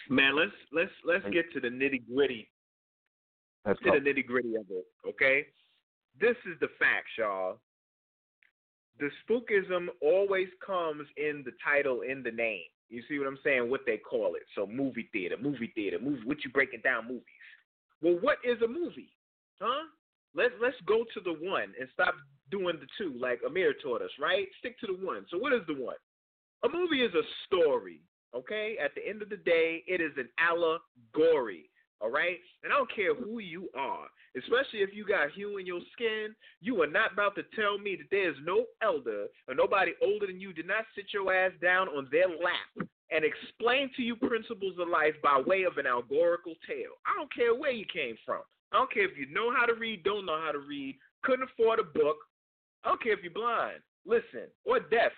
[0.10, 2.49] Man, let's let's let's get to the nitty gritty
[3.65, 4.03] Let's get to go.
[4.03, 5.45] the nitty gritty of it, okay?
[6.19, 7.60] This is the facts, y'all.
[8.99, 12.63] The spookism always comes in the title, in the name.
[12.89, 13.69] You see what I'm saying?
[13.69, 14.43] What they call it.
[14.56, 16.21] So movie theater, movie theater, movie.
[16.25, 17.23] What you breaking down movies?
[18.02, 19.13] Well, what is a movie?
[19.60, 19.86] Huh?
[20.36, 22.13] Let's let's go to the one and stop
[22.52, 24.47] doing the two like Amir taught us, right?
[24.60, 25.25] Stick to the one.
[25.30, 25.95] So what is the one?
[26.63, 28.02] A movie is a story,
[28.36, 28.75] okay?
[28.84, 31.68] At the end of the day, it is an allegory.
[32.01, 32.38] All right?
[32.63, 34.07] And I don't care who you are,
[34.38, 37.97] especially if you got hue in your skin, you are not about to tell me
[37.97, 41.89] that there's no elder or nobody older than you did not sit your ass down
[41.89, 46.53] on their lap and explain to you principles of life by way of an allegorical
[46.67, 46.95] tale.
[47.05, 48.41] I don't care where you came from.
[48.71, 51.49] I don't care if you know how to read, don't know how to read, couldn't
[51.51, 52.17] afford a book.
[52.83, 55.12] I don't care if you're blind, listen, or deaf.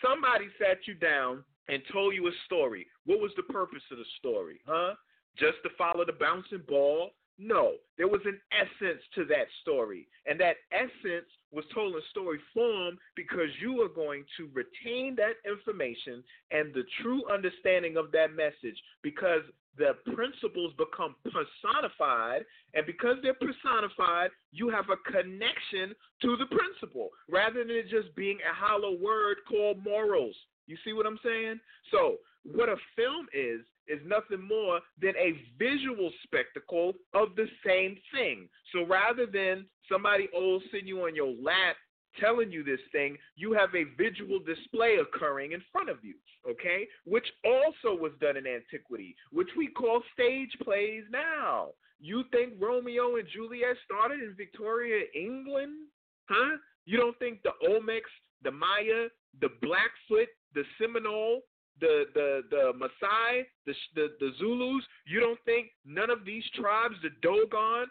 [0.00, 2.86] Somebody sat you down and told you a story.
[3.04, 4.94] What was the purpose of the story, huh?
[5.38, 7.10] Just to follow the bouncing ball?
[7.38, 10.08] No, there was an essence to that story.
[10.26, 15.38] And that essence was told in story form because you are going to retain that
[15.48, 19.42] information and the true understanding of that message because
[19.78, 22.42] the principles become personified.
[22.74, 28.14] And because they're personified, you have a connection to the principle rather than it just
[28.16, 30.34] being a hollow word called morals.
[30.66, 31.60] You see what I'm saying?
[31.92, 37.96] So, what a film is, is nothing more than a visual spectacle of the same
[38.12, 38.48] thing.
[38.72, 41.76] So, rather than somebody old sitting you on your lap
[42.20, 46.14] telling you this thing, you have a visual display occurring in front of you,
[46.48, 46.86] okay?
[47.04, 51.68] Which also was done in antiquity, which we call stage plays now.
[52.00, 55.86] You think Romeo and Juliet started in Victoria, England?
[56.28, 56.56] Huh?
[56.86, 59.08] You don't think the Olmecs, the Maya,
[59.40, 61.40] the Blackfoot, the Seminole,
[61.80, 66.94] the the the Maasai, the, the the Zulus, you don't think none of these tribes,
[67.02, 67.86] the Dogon,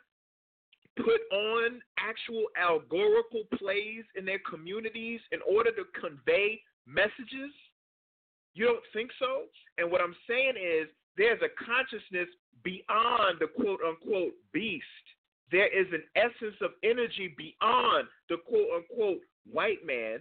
[0.97, 7.53] put on actual allegorical plays in their communities in order to convey messages?
[8.53, 9.43] You don't think so?
[9.77, 12.27] And what I'm saying is there's a consciousness
[12.63, 14.85] beyond the quote unquote beast.
[15.51, 20.19] There is an essence of energy beyond the quote unquote white man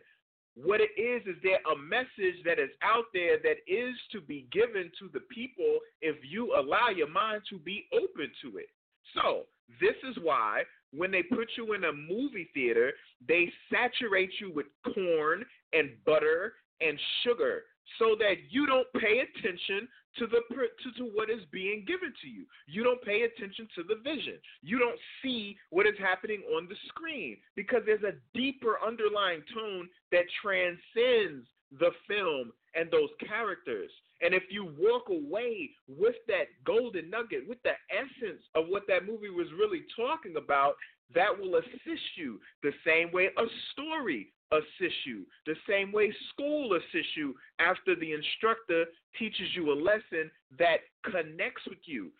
[0.56, 4.46] what it is is there a message that is out there that is to be
[4.50, 8.68] given to the people if you allow your mind to be open to it.
[9.14, 9.44] So,
[9.80, 12.92] this is why when they put you in a movie theater,
[13.26, 17.64] they saturate you with corn and butter and sugar
[17.98, 22.28] so that you don't pay attention to the to, to what is being given to
[22.28, 22.44] you.
[22.66, 24.38] You don't pay attention to the vision.
[24.62, 29.88] You don't see what is happening on the screen because there's a deeper underlying tone
[30.12, 31.46] that transcends
[31.78, 33.90] the film and those characters.
[34.22, 39.06] And if you walk away with that golden nugget, with the essence of what that
[39.06, 40.76] movie was really talking about,
[41.14, 46.74] that will assist you the same way a story assist you, the same way school
[46.74, 48.84] assists you after the instructor
[49.18, 52.10] teaches you a lesson that connects with you.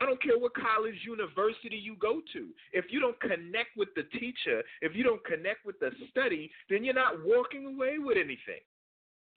[0.00, 2.48] I don't care what college, university you go to.
[2.72, 6.82] If you don't connect with the teacher, if you don't connect with the study, then
[6.82, 8.62] you're not walking away with anything.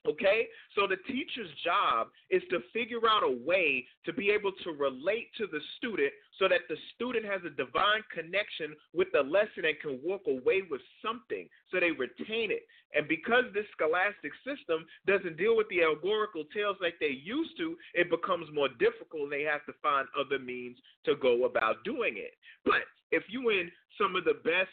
[0.07, 0.47] Okay?
[0.75, 5.29] So the teacher's job is to figure out a way to be able to relate
[5.37, 9.79] to the student so that the student has a divine connection with the lesson and
[9.81, 12.63] can walk away with something so they retain it.
[12.93, 17.75] And because this scholastic system doesn't deal with the allegorical tales like they used to,
[17.93, 19.23] it becomes more difficult.
[19.23, 22.33] and They have to find other means to go about doing it.
[22.63, 24.71] But if you in some of the best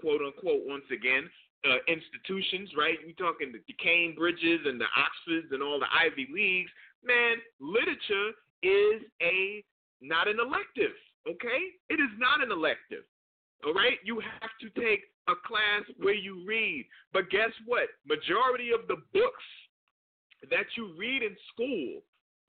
[0.00, 1.28] quote unquote, once again,
[1.64, 2.96] uh, institutions, right?
[3.04, 6.70] You're talking the, the Bridges and the Oxfords and all the Ivy Leagues.
[7.04, 9.64] Man, literature is a
[10.00, 10.96] not an elective,
[11.28, 11.76] okay?
[11.88, 13.04] It is not an elective.
[13.64, 14.00] All right?
[14.04, 16.86] You have to take a class where you read.
[17.12, 17.88] But guess what?
[18.08, 19.48] Majority of the books
[20.48, 22.00] that you read in school,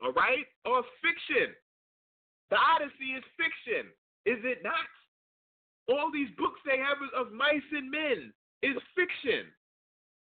[0.02, 1.52] all right, are fiction.
[2.50, 3.92] The Odyssey is fiction,
[4.26, 4.88] is it not?
[5.92, 8.32] All these books they have of mice and men
[8.64, 9.50] is fiction.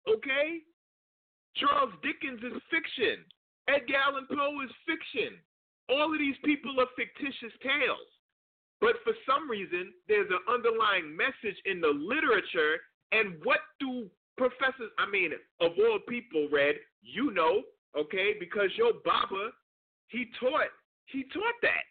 [0.09, 0.63] Okay?
[1.57, 3.25] Charles Dickens is fiction.
[3.69, 5.37] Edgar Allan Poe is fiction.
[5.91, 8.09] All of these people are fictitious tales.
[8.81, 12.79] But for some reason, there's an underlying message in the literature.
[13.13, 17.63] And what do professors, I mean, of all people, read, you know,
[17.99, 19.51] okay, because your Baba,
[20.09, 20.71] he taught,
[21.07, 21.85] he taught that,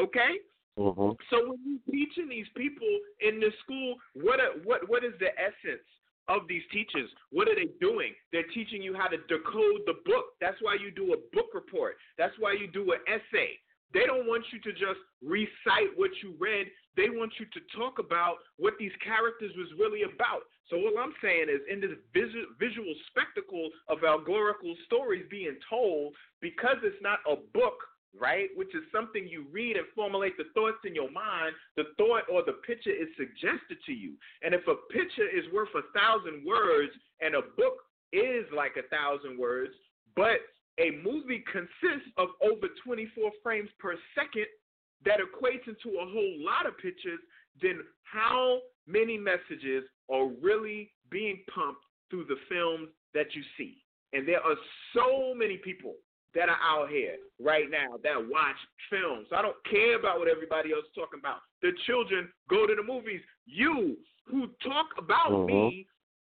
[0.00, 0.38] okay?
[0.80, 1.12] Mm-hmm.
[1.28, 2.88] So when you're teaching these people
[3.20, 5.84] in the school, what what what is the essence
[6.28, 7.10] of these teachers?
[7.30, 8.16] What are they doing?
[8.32, 10.40] They're teaching you how to decode the book.
[10.40, 11.96] That's why you do a book report.
[12.16, 13.60] That's why you do an essay.
[13.92, 16.68] They don't want you to just recite what you read.
[16.96, 20.48] They want you to talk about what these characters was really about.
[20.70, 26.78] So what I'm saying is, in this visual spectacle of allegorical stories being told, because
[26.84, 27.82] it's not a book
[28.18, 28.48] right?
[28.56, 31.54] Which is something you read and formulate the thoughts in your mind.
[31.76, 34.14] The thought or the picture is suggested to you.
[34.42, 37.78] And if a picture is worth a thousand words and a book
[38.12, 39.72] is like a thousand words,
[40.16, 40.40] but
[40.78, 44.46] a movie consists of over 24 frames per second
[45.04, 47.20] that equates into a whole lot of pictures,
[47.62, 53.82] then how many messages are really being pumped through the films that you see?
[54.12, 54.56] And there are
[54.94, 55.94] so many people
[56.34, 58.56] that are out here right now that watch
[58.88, 59.26] films.
[59.34, 61.38] I don't care about what everybody else is talking about.
[61.62, 63.20] The children go to the movies.
[63.46, 65.46] You who talk about mm-hmm.
[65.46, 65.86] me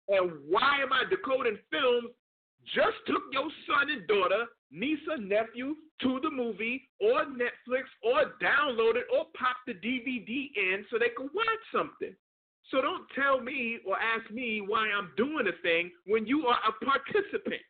[0.08, 2.10] and why am I decoding films
[2.74, 8.36] just took your son and daughter, niece or nephew to the movie or Netflix or
[8.42, 12.14] download it or pop the DVD in so they can watch something.
[12.70, 16.58] So don't tell me or ask me why I'm doing a thing when you are
[16.68, 17.62] a participant.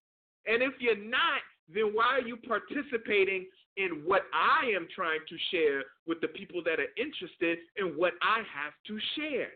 [0.46, 1.40] And if you're not,
[1.74, 6.62] then why are you participating in what I am trying to share with the people
[6.64, 9.50] that are interested in what I have to share?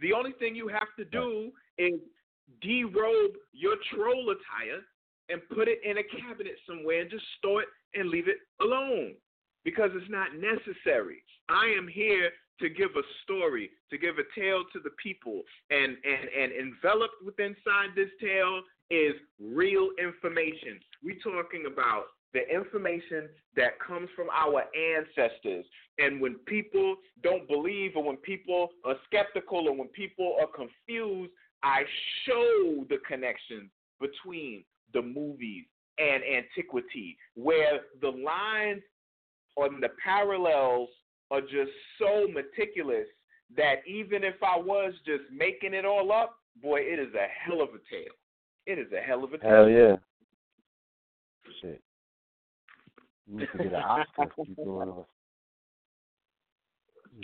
[0.00, 2.00] The only thing you have to do is
[2.64, 4.80] derobe your troll attire
[5.28, 9.14] and put it in a cabinet somewhere and just store it and leave it alone
[9.64, 11.22] because it's not necessary.
[11.48, 15.96] I am here to give a story, to give a tale to the people, and
[16.04, 20.80] and and enveloped within inside this tale is real information.
[21.02, 25.64] We're talking about the information that comes from our ancestors.
[25.98, 31.32] And when people don't believe, or when people are skeptical, or when people are confused,
[31.62, 31.82] I
[32.24, 33.70] show the connection
[34.00, 35.64] between the movies
[35.98, 38.82] and antiquity, where the lines
[39.56, 40.88] or the parallels
[41.30, 43.06] are just so meticulous
[43.56, 47.60] that even if I was just making it all up, boy, it is a hell
[47.62, 48.14] of a tale.
[48.68, 49.50] It is a hell of a tale.
[49.50, 49.96] Hell yeah.
[51.62, 51.80] Shit.
[53.26, 54.28] You need to get an Oscar.
[54.44, 54.92] you doing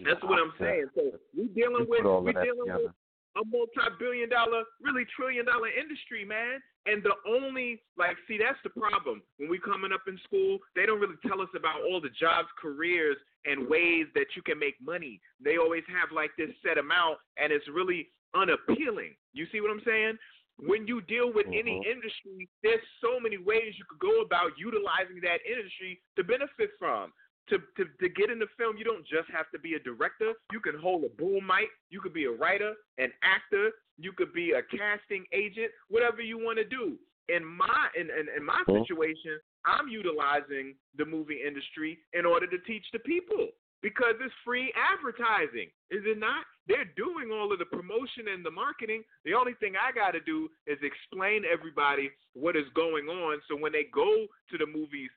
[0.06, 0.86] That's what I'm saying.
[0.94, 1.02] So
[1.36, 2.92] we dealing with we dealing with
[3.36, 6.62] a multi-billion dollar, really trillion dollar industry, man.
[6.86, 9.20] And the only like, see, that's the problem.
[9.36, 12.48] When we coming up in school, they don't really tell us about all the jobs,
[12.56, 15.20] careers, and ways that you can make money.
[15.44, 19.12] They always have like this set amount, and it's really unappealing.
[19.34, 20.16] You see what I'm saying?
[20.58, 21.66] When you deal with mm-hmm.
[21.66, 26.70] any industry, there's so many ways you could go about utilizing that industry to benefit
[26.78, 27.12] from
[27.48, 30.32] to, to, to get in the film, you don't just have to be a director.
[30.52, 31.68] You can hold a boom mic.
[31.90, 33.70] You could be a writer, an actor.
[33.98, 36.96] You could be a casting agent, whatever you want to do.
[37.28, 42.58] In my in, in, in my situation, I'm utilizing the movie industry in order to
[42.66, 43.48] teach the people
[43.84, 46.48] because it's free advertising, is it not?
[46.66, 49.04] They're doing all of the promotion and the marketing.
[49.28, 53.44] The only thing I got to do is explain to everybody what is going on.
[53.44, 54.08] So when they go
[54.48, 55.12] to the movies,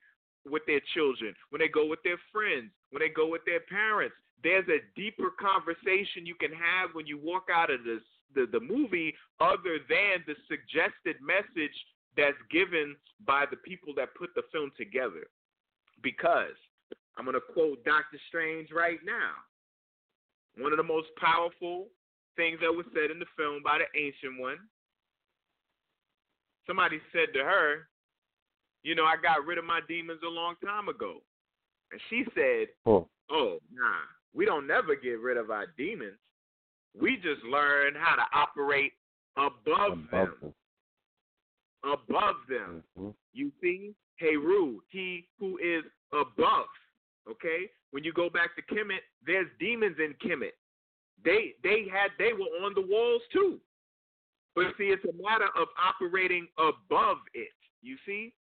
[0.50, 4.14] with their children, when they go with their friends, when they go with their parents.
[4.42, 8.02] There's a deeper conversation you can have when you walk out of this,
[8.34, 11.74] the, the movie other than the suggested message
[12.16, 12.96] that's given
[13.26, 15.26] by the people that put the film together.
[16.02, 16.54] Because
[17.18, 19.34] I'm going to quote Doctor Strange right now.
[20.56, 21.86] One of the most powerful
[22.36, 24.58] things that was said in the film by the Ancient One.
[26.66, 27.88] Somebody said to her,
[28.84, 31.16] you know, I got rid of my demons a long time ago.
[31.90, 34.04] And she said, oh, oh nah,
[34.34, 36.18] we don't never get rid of our demons.
[36.98, 38.92] We just learn how to operate
[39.36, 40.34] above, above them.
[40.40, 40.54] them.
[41.84, 42.82] Above them.
[42.98, 43.10] Mm-hmm.
[43.32, 43.94] You see?
[44.16, 46.66] Heru, he who is above.
[47.30, 47.70] Okay?
[47.90, 50.56] When you go back to Kemet, there's demons in Kemet.
[51.24, 53.58] They they had they were on the walls too.
[54.54, 57.54] But see, it's a matter of operating above it.
[57.82, 58.32] You see?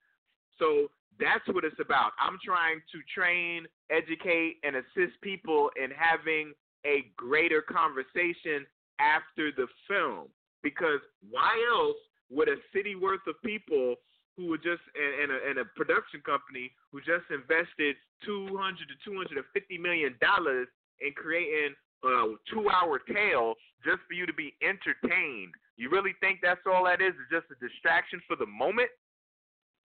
[0.57, 2.11] So that's what it's about.
[2.19, 6.53] I'm trying to train, educate, and assist people in having
[6.85, 8.65] a greater conversation
[8.99, 10.27] after the film.
[10.63, 11.97] Because why else
[12.29, 13.95] would a city worth of people
[14.37, 18.53] who were just and, a, and a production company who just invested 200
[18.87, 20.67] to 250 million dollars
[21.01, 21.73] in creating
[22.05, 25.53] a two-hour tale just for you to be entertained?
[25.75, 27.13] You really think that's all that is?
[27.17, 28.89] Is just a distraction for the moment?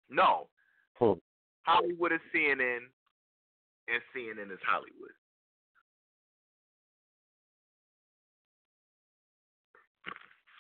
[0.10, 0.48] No,
[1.00, 1.14] Hmm.
[1.64, 2.80] Hollywood is CNN,
[3.88, 5.12] and CNN is Hollywood.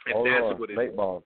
[0.05, 0.59] And Hold that's on.
[0.59, 1.23] what it Late bomb.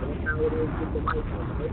[0.00, 1.70] That's how it is with the right?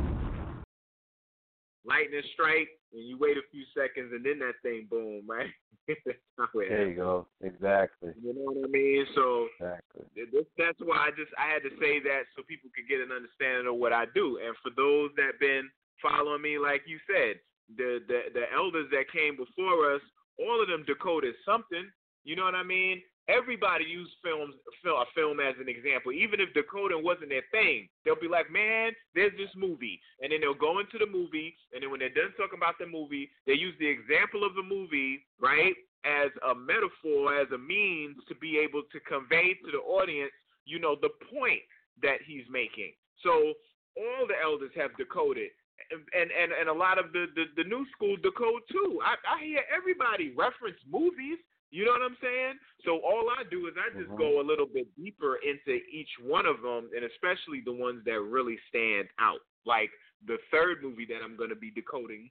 [1.85, 5.51] lightning strike, and you wait a few seconds, and then that thing boom, right?
[5.87, 7.27] there you go.
[7.43, 8.11] Exactly.
[8.23, 9.05] You know what I mean?
[9.15, 10.05] So exactly.
[10.15, 13.11] This, that's why I just I had to say that so people could get an
[13.11, 14.39] understanding of what I do.
[14.39, 15.67] And for those that been
[16.01, 17.43] following me, like you said,
[17.75, 20.01] the the the elders that came before us,
[20.39, 21.83] all of them decoded something.
[22.23, 23.03] You know what I mean?
[23.29, 24.53] Everybody use films,
[24.83, 26.11] film, a film as an example.
[26.11, 30.41] Even if decoding wasn't their thing, they'll be like, "Man, there's this movie," and then
[30.41, 33.53] they'll go into the movie, and then when they're done talking about the movie, they
[33.53, 38.57] use the example of the movie, right, as a metaphor, as a means to be
[38.57, 40.33] able to convey to the audience,
[40.65, 41.63] you know, the point
[42.01, 42.91] that he's making.
[43.21, 43.53] So
[43.95, 45.51] all the elders have decoded
[45.91, 48.99] and and and a lot of the the, the new school decode too.
[49.03, 51.39] I, I hear everybody reference movies.
[51.73, 52.61] You know what I'm saying?
[52.85, 54.21] So all I do is I just mm-hmm.
[54.21, 58.21] go a little bit deeper into each one of them, and especially the ones that
[58.21, 59.41] really stand out.
[59.65, 59.89] Like
[60.27, 62.29] the third movie that I'm going to be decoding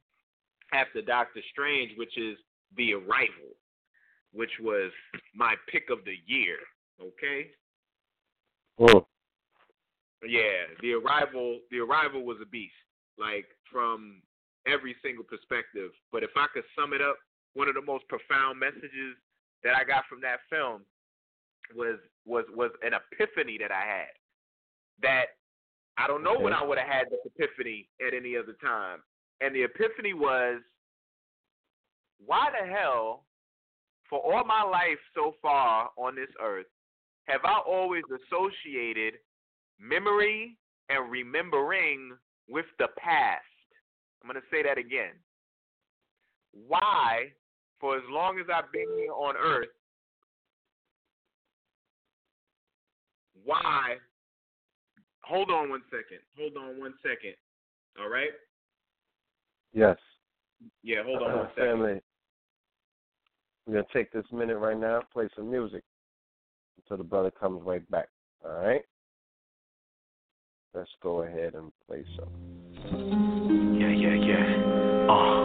[0.73, 2.39] after Doctor Strange, which is
[2.77, 3.59] The Arrival,
[4.33, 4.93] which was
[5.35, 6.59] my pick of the year.
[7.03, 7.51] Okay.
[8.79, 9.09] Oh.
[10.23, 11.59] Yeah, The Arrival.
[11.73, 12.79] The Arrival was a beast,
[13.19, 14.23] like from
[14.69, 15.91] every single perspective.
[16.13, 17.17] But if I could sum it up,
[17.55, 19.19] one of the most profound messages
[19.65, 20.83] that I got from that film
[21.75, 24.13] was was was an epiphany that I had.
[25.03, 25.25] That
[25.99, 26.45] I don't know okay.
[26.45, 29.01] when I would have had this epiphany at any other time.
[29.41, 30.61] And the epiphany was
[32.25, 33.25] why the hell,
[34.09, 36.67] for all my life so far on this earth,
[37.27, 39.15] have I always associated
[39.81, 40.57] memory
[40.89, 42.13] and remembering
[42.49, 43.43] with the past?
[44.23, 45.15] I'm going to say that again.
[46.53, 47.33] Why
[47.83, 49.67] for as long as I've been here on earth,
[53.45, 53.97] why?
[55.25, 56.21] Hold on one second.
[56.39, 57.35] Hold on one second.
[58.01, 58.31] All right?
[59.75, 59.97] Yes.
[60.85, 61.71] Yeah, hold on one second.
[61.71, 62.01] Family,
[63.67, 65.83] we're going to take this minute right now, play some music
[66.79, 68.09] until the brother comes right back.
[68.45, 68.83] All right?
[70.73, 72.31] Let's go ahead and play some.
[73.77, 75.07] Yeah, yeah, yeah.
[75.11, 75.42] Uh,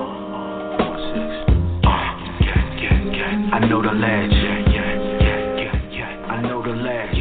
[3.57, 4.37] I know the ledge.
[6.29, 7.17] I know the ledge.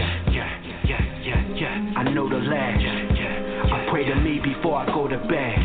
[1.97, 2.85] I know the ledge.
[3.73, 5.57] I pray to me before I go to bed.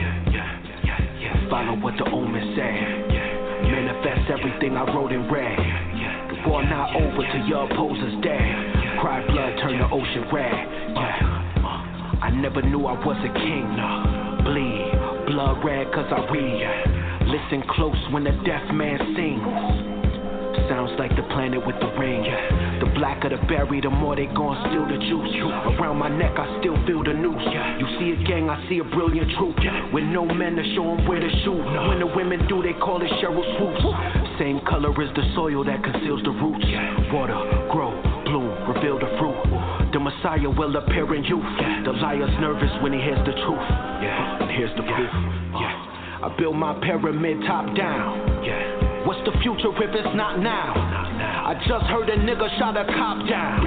[1.49, 3.11] Follow what the omen said.
[3.67, 5.59] Manifest everything I wrote in red.
[5.59, 9.01] The war not over till your opposers dead.
[9.01, 10.55] Cry blood, turn the ocean red.
[12.23, 13.75] I never knew I was a king.
[14.45, 14.91] Bleed,
[15.27, 17.27] blood red cause I read.
[17.27, 19.90] Listen close when the deaf man sings.
[20.69, 22.23] Sounds like the planet with the ring.
[22.79, 25.35] The blacker the berry, the more they gon' steal the juice.
[25.77, 27.43] Around my neck, I still feel the noose.
[27.79, 29.55] You see a gang, I see a brilliant troop.
[29.93, 31.61] With no men to show them where to shoot.
[31.89, 33.83] When the women do, they call it Sheryl Swoopes.
[34.39, 36.65] Same color as the soil that conceals the roots.
[37.11, 37.37] Water,
[37.69, 37.91] grow,
[38.23, 39.37] bloom, reveal the fruit.
[39.91, 41.43] The Messiah will appear in youth.
[41.83, 43.67] The liar's nervous when he hears the truth.
[43.99, 44.41] Yeah.
[44.41, 45.11] And here's the proof.
[45.59, 46.23] Yeah.
[46.23, 48.43] I build my pyramid top down.
[48.45, 48.70] Yeah.
[49.05, 50.77] What's the future if it's not now?
[50.77, 53.65] I just heard a nigga shot a cop down.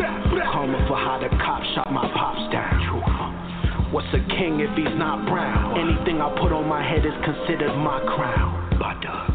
[0.53, 3.91] Karma for how the cop shot my pops down.
[3.91, 5.78] What's a king if he's not brown?
[5.78, 8.62] Anything I put on my head is considered my crown.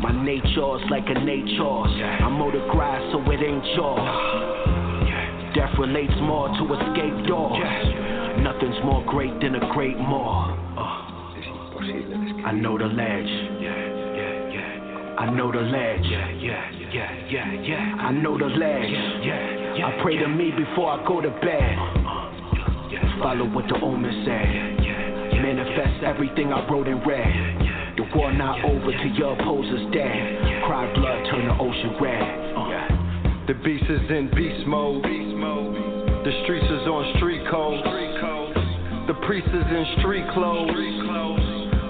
[0.02, 1.64] My nature's like a nature.
[1.64, 4.00] I mow the grass so it ain't yours.
[5.56, 7.60] Death relates more to escape doors.
[8.40, 10.56] Nothing's more great than a great more.
[12.46, 13.49] I know the ledge.
[15.20, 16.00] I know the ledge.
[16.04, 17.96] Yeah, yeah, yeah, yeah, yeah.
[18.00, 18.88] I know the ledge.
[18.88, 21.76] Yeah, yeah, yeah, I pray to me before I go to bed.
[23.20, 24.80] Follow what the omen said.
[25.44, 27.98] Manifest everything I wrote in red.
[27.98, 30.64] The war not over till your opposers dead.
[30.64, 33.48] Cry blood, turn the ocean red.
[33.48, 35.04] The beast is in beast mode.
[35.04, 37.84] The streets is on street code.
[39.08, 41.09] The priest is in street clothes.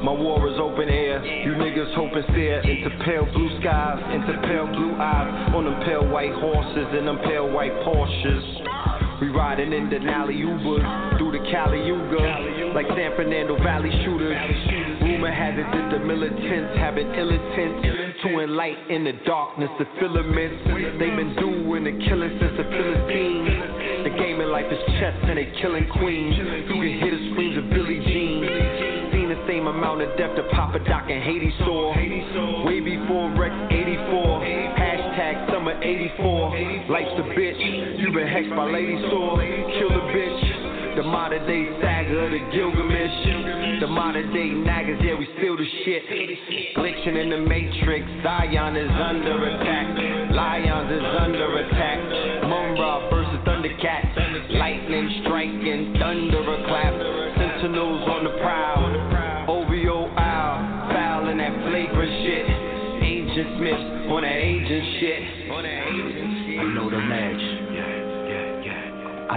[0.03, 1.19] My war is open air.
[1.25, 5.51] You niggas hoping stare into pale blue skies, into pale blue eyes.
[5.53, 9.19] On them pale white horses and them pale white Porsches.
[9.19, 14.31] We riding in Denali Ubers through the Kali Yuga like San Fernando Valley shooters.
[15.03, 17.83] Rumor has it that the militants have an ill intent
[18.23, 20.63] to enlighten the darkness, the filaments.
[20.95, 24.07] They've been doing the killing since the Philistines.
[24.07, 26.39] The game in life is chess and they killing queens.
[26.39, 28.28] You can hear the screams of Billie Jean
[29.47, 31.95] same amount of depth that Papa Doc and Haiti saw.
[32.65, 34.41] Way before Rex 84.
[34.75, 36.89] Hashtag summer 84.
[36.89, 37.99] Life's a bitch.
[37.99, 39.37] You been hexed by Lady Saw.
[39.37, 40.95] Kill the bitch.
[40.95, 43.79] The modern day saga, the Gilgamesh.
[43.79, 46.03] The modern day nagas, yeah, we steal the shit.
[46.75, 48.05] Glitching in the matrix.
[48.23, 50.31] Zion is under attack.
[50.31, 51.99] Lions is under attack.
[52.43, 54.51] Mumm-Ra versus Thundercats.
[54.59, 57.18] Lightning striking, thunder a clap.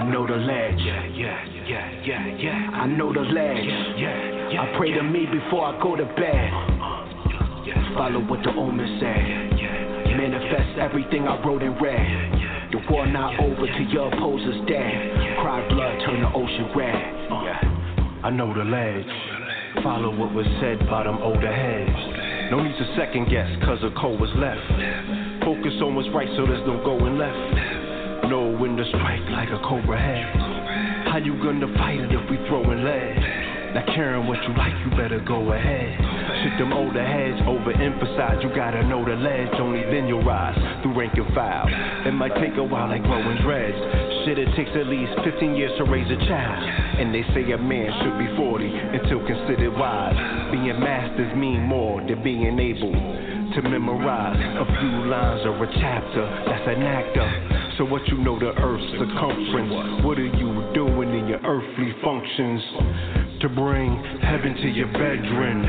[0.03, 0.83] I know the ledge.
[0.83, 2.71] Yeah, yeah, yeah, yeah, yeah.
[2.75, 3.63] I know the ledge.
[3.95, 6.51] Yeah, yeah, I pray to me before I go to bed.
[6.51, 10.19] Uh, uh, Follow what the omen said.
[10.19, 12.75] Manifest everything I wrote in red.
[12.75, 15.39] The war not over till your opposers dead.
[15.39, 17.31] Cry blood, turn the ocean red.
[17.31, 19.07] Uh, I know the ledge.
[19.85, 22.51] Follow what was said by them older heads.
[22.51, 24.67] No need to second guess, cause a cold was left.
[25.47, 27.82] Focus on what's right so there's no going left.
[28.29, 31.09] Know when to strike like a cobra head.
[31.11, 33.75] How you gonna fight it if we throwing lead?
[33.75, 35.97] Not caring what you like, you better go ahead.
[36.43, 38.43] Shit, them older heads overemphasize.
[38.43, 41.67] You gotta know the ledge, only then you'll rise through rank and file.
[42.07, 43.77] It might take a while like growing dreads.
[44.25, 46.63] Shit, it takes at least 15 years to raise a child.
[47.01, 48.65] And they say a man should be 40
[49.03, 50.17] until considered wise.
[50.53, 56.25] Being masters mean more than being able to memorize a few lines or a chapter.
[56.47, 57.75] That's an actor.
[57.77, 60.05] So what you know the earth's circumference?
[60.05, 63.22] What are you doing in your earthly functions?
[63.43, 65.67] To bring heaven to your bedroom.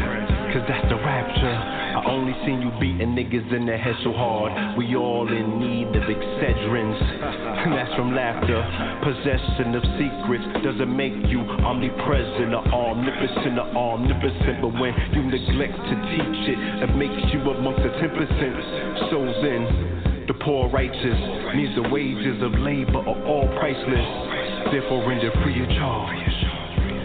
[0.54, 1.58] Cause that's the rapture.
[1.98, 4.78] I only seen you beating niggas in the head so hard.
[4.78, 7.02] We all in need of Excedrins.
[7.02, 8.62] And that's from laughter.
[9.02, 12.62] Possession of secrets doesn't make you omnipresent or
[12.94, 14.62] omnipotent or omnipotent.
[14.62, 19.10] But when you neglect to teach it, it makes you amongst the 10%.
[19.10, 21.20] So then, the poor righteous
[21.58, 24.70] needs the wages of labor are all priceless.
[24.70, 26.23] Therefore, render free of charge.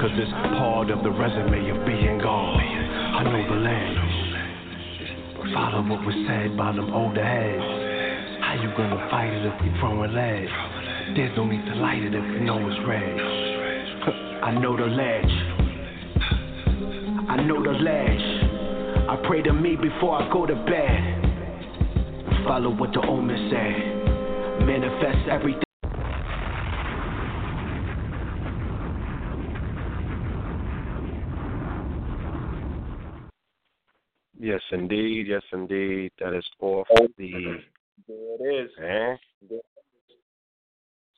[0.01, 2.55] Cause it's part of the resume of being God.
[2.55, 3.99] I know the land.
[5.53, 8.39] Follow what was said by them older heads.
[8.41, 10.49] How you gonna fight it if we throwing lead?
[11.17, 13.11] There's no need to light it if you know it's red.
[14.45, 15.35] I know the ledge.
[17.29, 18.23] I know the ledge.
[19.11, 22.45] I pray to me before I go to bed.
[22.47, 24.65] Follow what the omens say.
[24.65, 25.68] Manifest everything.
[34.39, 35.27] Yes, indeed.
[35.27, 36.13] Yes, indeed.
[36.21, 36.87] That is off
[37.17, 37.59] the.
[38.07, 38.71] There it is.
[38.81, 39.17] Eh?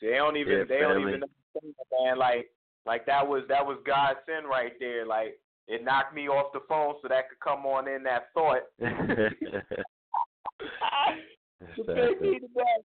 [0.00, 2.18] See, they don't even Yeah, they don't even understand, man.
[2.18, 2.50] Like
[2.86, 5.04] like that was that was God's sin right there.
[5.04, 8.62] Like it knocked me off the phone so that could come on in that thought.
[8.78, 8.88] But
[11.86, 12.82] they needed that.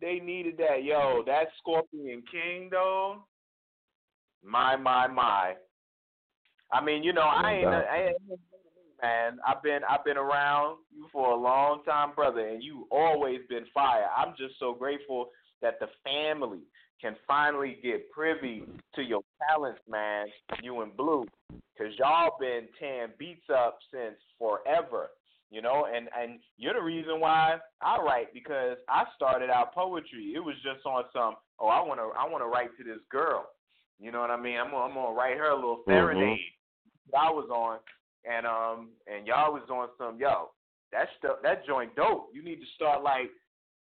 [0.00, 0.82] They needed that.
[0.82, 3.24] Yo, that Scorpion King though.
[4.44, 5.54] My my my.
[6.72, 8.16] I mean, you know, I ain't, I ain't
[9.02, 9.38] man.
[9.46, 13.64] I've been I've been around you for a long time, brother, and you always been
[13.72, 14.06] fire.
[14.16, 15.30] I'm just so grateful
[15.62, 16.60] that the family
[17.00, 20.26] can finally get privy to your talents, man.
[20.62, 25.10] You and Blue, because y'all been tearing beats up since forever
[25.50, 30.32] you know and and you're the reason why i write because i started out poetry
[30.34, 33.02] it was just on some oh i want to i want to write to this
[33.10, 33.46] girl
[33.98, 35.90] you know what i mean i'm gonna, I'm gonna write her a little mm-hmm.
[35.90, 36.38] serenade
[37.10, 37.78] that i was on
[38.24, 40.50] and um and y'all was on some yo
[40.92, 43.30] that stuff that joint dope you need to start like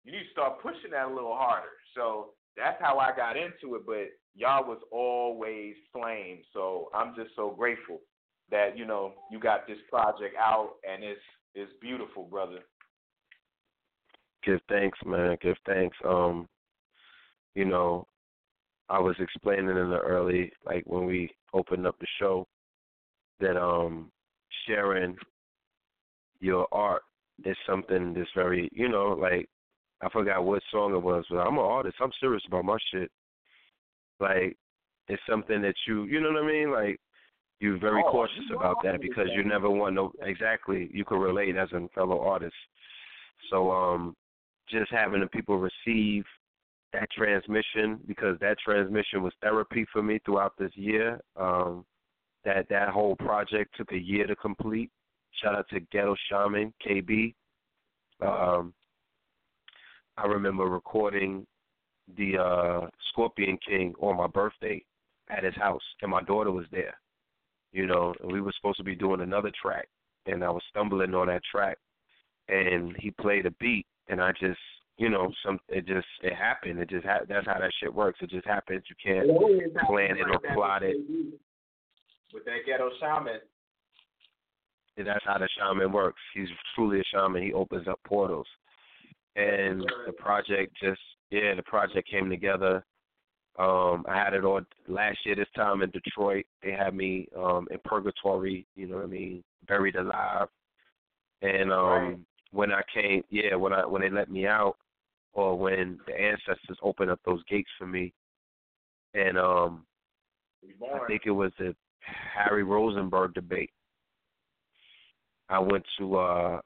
[0.03, 3.75] you need to start pushing that a little harder so that's how i got into
[3.75, 7.99] it but y'all was always flame so i'm just so grateful
[8.51, 11.21] that you know you got this project out and it's
[11.55, 12.59] it's beautiful, brother.
[14.45, 15.37] Give thanks, man.
[15.41, 15.97] Give thanks.
[16.07, 16.47] Um,
[17.55, 18.07] you know,
[18.89, 22.47] I was explaining in the early, like when we opened up the show,
[23.39, 24.11] that um,
[24.67, 25.15] sharing
[26.39, 27.01] your art
[27.45, 29.47] is something that's very, you know, like
[30.01, 31.97] I forgot what song it was, but I'm an artist.
[32.01, 33.11] I'm serious about my shit.
[34.19, 34.57] Like
[35.07, 36.71] it's something that you, you know what I mean?
[36.71, 36.99] Like
[37.59, 40.89] you're very Oh, cautious you about that because you never want no exactly.
[40.93, 42.55] You can relate as a fellow artist.
[43.49, 44.15] So um,
[44.69, 46.23] just having the people receive
[46.93, 51.19] that transmission because that transmission was therapy for me throughout this year.
[51.35, 51.85] Um,
[52.45, 54.89] that that whole project took a year to complete.
[55.41, 57.33] Shout out to Ghetto Shaman KB.
[58.21, 58.73] Um,
[60.17, 61.45] I remember recording
[62.17, 64.83] the uh, Scorpion King on my birthday
[65.29, 66.95] at his house, and my daughter was there.
[67.71, 69.87] You know, and we were supposed to be doing another track,
[70.25, 71.77] and I was stumbling on that track,
[72.47, 74.59] and he played a beat, and I just,
[74.97, 76.79] you know, some it just it happened.
[76.79, 78.19] It just ha- that's how that shit works.
[78.23, 78.83] It just happens.
[78.89, 79.27] You can't
[79.85, 80.97] plan it or plot it.
[82.33, 83.39] With that ghetto shaman.
[84.97, 86.19] And that's how the shaman works.
[86.33, 87.43] He's truly a shaman.
[87.43, 88.47] He opens up portals.
[89.35, 90.99] And the project just
[91.31, 92.83] yeah, the project came together.
[93.57, 96.45] Um, I had it on last year this time in Detroit.
[96.63, 100.47] They had me um in purgatory, you know what I mean, buried alive.
[101.41, 102.17] And um Right.
[102.51, 104.77] when I came yeah, when I when they let me out
[105.33, 108.13] or when the ancestors opened up those gates for me
[109.13, 109.85] and um
[110.93, 113.71] I think it was the Harry Rosenberg debate.
[115.49, 116.61] I went to uh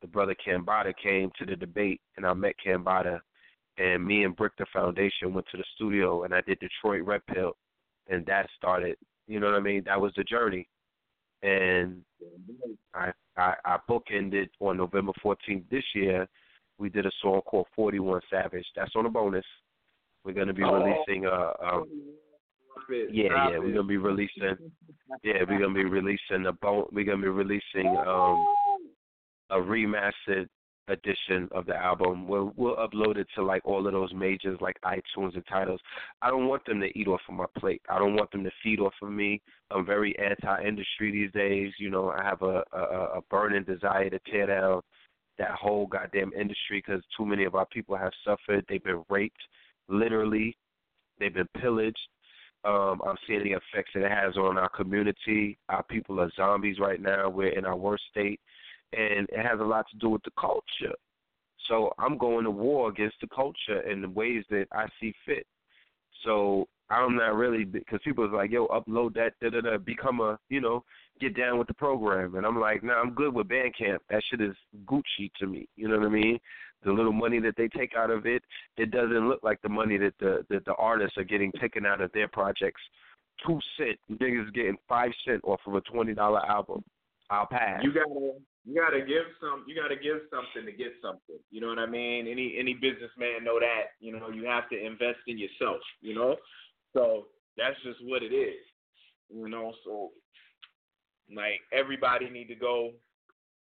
[0.00, 3.20] the brother Cambada came to the debate and I met Cambada
[3.78, 7.22] and me and Brick the Foundation went to the studio and I did Detroit Red
[7.26, 7.52] Pill
[8.08, 8.96] and that started
[9.26, 9.82] you know what I mean?
[9.84, 10.66] That was the journey.
[11.42, 12.00] And
[12.94, 16.26] I I, I bookended on November fourteenth this year.
[16.78, 18.66] We did a song called Forty One Savage.
[18.74, 19.44] That's on a bonus.
[20.24, 20.74] We're gonna be Oh.
[20.82, 21.52] releasing uh
[23.10, 24.56] yeah, yeah, we're gonna be releasing.
[25.22, 26.86] Yeah, we're gonna be releasing a bone.
[26.92, 28.46] We're gonna be releasing um
[29.50, 30.48] a remastered
[30.88, 32.26] edition of the album.
[32.26, 35.80] We'll we'll upload it to like all of those majors like iTunes and titles.
[36.22, 37.82] I don't want them to eat off of my plate.
[37.88, 39.40] I don't want them to feed off of me.
[39.70, 41.72] I'm very anti-industry these days.
[41.78, 42.78] You know, I have a a,
[43.16, 44.82] a burning desire to tear down
[45.38, 48.64] that whole goddamn industry because too many of our people have suffered.
[48.68, 49.40] They've been raped,
[49.88, 50.56] literally.
[51.18, 51.98] They've been pillaged.
[52.64, 55.58] Um, I'm seeing the effects that it has on our community.
[55.68, 57.28] Our people are zombies right now.
[57.28, 58.40] We're in our worst state,
[58.92, 60.94] and it has a lot to do with the culture.
[61.68, 65.46] So I'm going to war against the culture in the ways that I see fit.
[66.24, 70.20] So I'm not really because people are like, "Yo, upload that, da da da, become
[70.20, 70.84] a, you know,
[71.20, 73.98] get down with the program." And I'm like, "Nah, I'm good with Bandcamp.
[74.08, 75.68] That shit is Gucci to me.
[75.76, 76.38] You know what I mean?
[76.84, 78.42] The little money that they take out of it,
[78.76, 82.00] it doesn't look like the money that the that the artists are getting taken out
[82.00, 82.80] of their projects.
[83.46, 86.82] Two cent, niggas getting five cent off of a twenty dollar album.
[87.30, 87.82] I'll pass.
[87.82, 88.32] You gotta
[88.64, 91.36] you gotta give some you gotta give something to get something.
[91.50, 92.26] You know what I mean?
[92.26, 93.96] Any any businessman know that.
[94.00, 96.36] You know, you have to invest in yourself, you know?
[96.94, 97.26] So
[97.56, 98.64] that's just what it is.
[99.30, 100.10] You know, so
[101.34, 102.92] like everybody need to go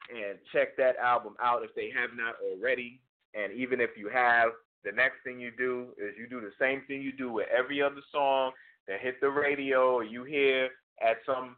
[0.10, 3.02] and check that album out if they have not already.
[3.34, 4.52] And even if you have,
[4.86, 7.82] the next thing you do is you do the same thing you do with every
[7.82, 8.52] other song
[8.88, 10.70] that hit the radio or you hear
[11.02, 11.58] at some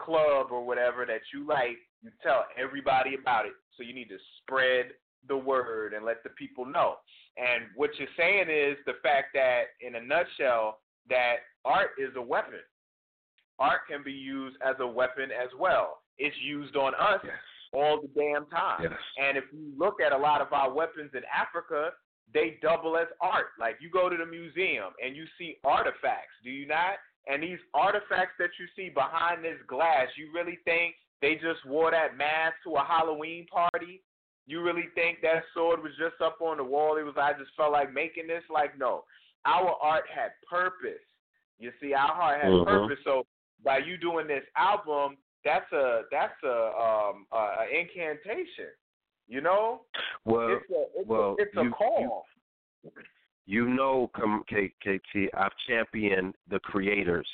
[0.00, 1.78] club or whatever that you like.
[2.02, 3.54] You tell everybody about it.
[3.76, 4.92] So you need to spread
[5.28, 6.96] the word and let the people know.
[7.36, 12.22] And what you're saying is the fact that, in a nutshell, that art is a
[12.22, 12.60] weapon.
[13.58, 15.98] Art can be used as a weapon as well.
[16.18, 17.34] It's used on us Yes.
[17.72, 18.82] all the damn time.
[18.82, 18.92] Yes.
[19.18, 21.92] And if you look at a lot of our weapons in Africa,
[22.32, 23.46] they double as art.
[23.58, 26.96] Like you go to the museum and you see artifacts, do you not?
[27.26, 31.90] And these artifacts that you see behind this glass, you really think they just wore
[31.90, 34.02] that mask to a Halloween party?
[34.48, 36.96] You really think that sword was just up on the wall?
[36.96, 38.42] It was I just felt like making this?
[38.50, 39.04] Like no.
[39.44, 41.04] Our art had purpose.
[41.58, 42.64] You see, our art had Mhm.
[42.64, 42.98] purpose.
[43.04, 43.26] So
[43.62, 48.70] by you doing this album, that's a that's a um a, a incantation.
[49.28, 49.82] You know?
[50.24, 52.24] Well, it's a it's well, a, it's a you- call.
[53.44, 57.28] you know, come K- KT, I've championed the creators.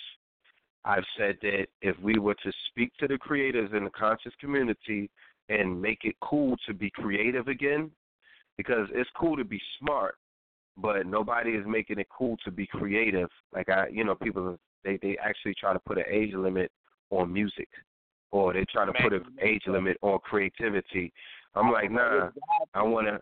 [0.84, 5.10] I've said that if we were to speak to the creators in the conscious community
[5.48, 7.90] and make it cool to be creative again,
[8.56, 10.16] because it's cool to be smart,
[10.76, 13.28] but nobody is making it cool to be creative.
[13.52, 16.70] Like I, you know, people they they actually try to put an age limit
[17.10, 17.68] on music,
[18.30, 21.12] or they try to put an age limit on creativity.
[21.54, 22.30] I'm like, nah,
[22.74, 23.20] I want to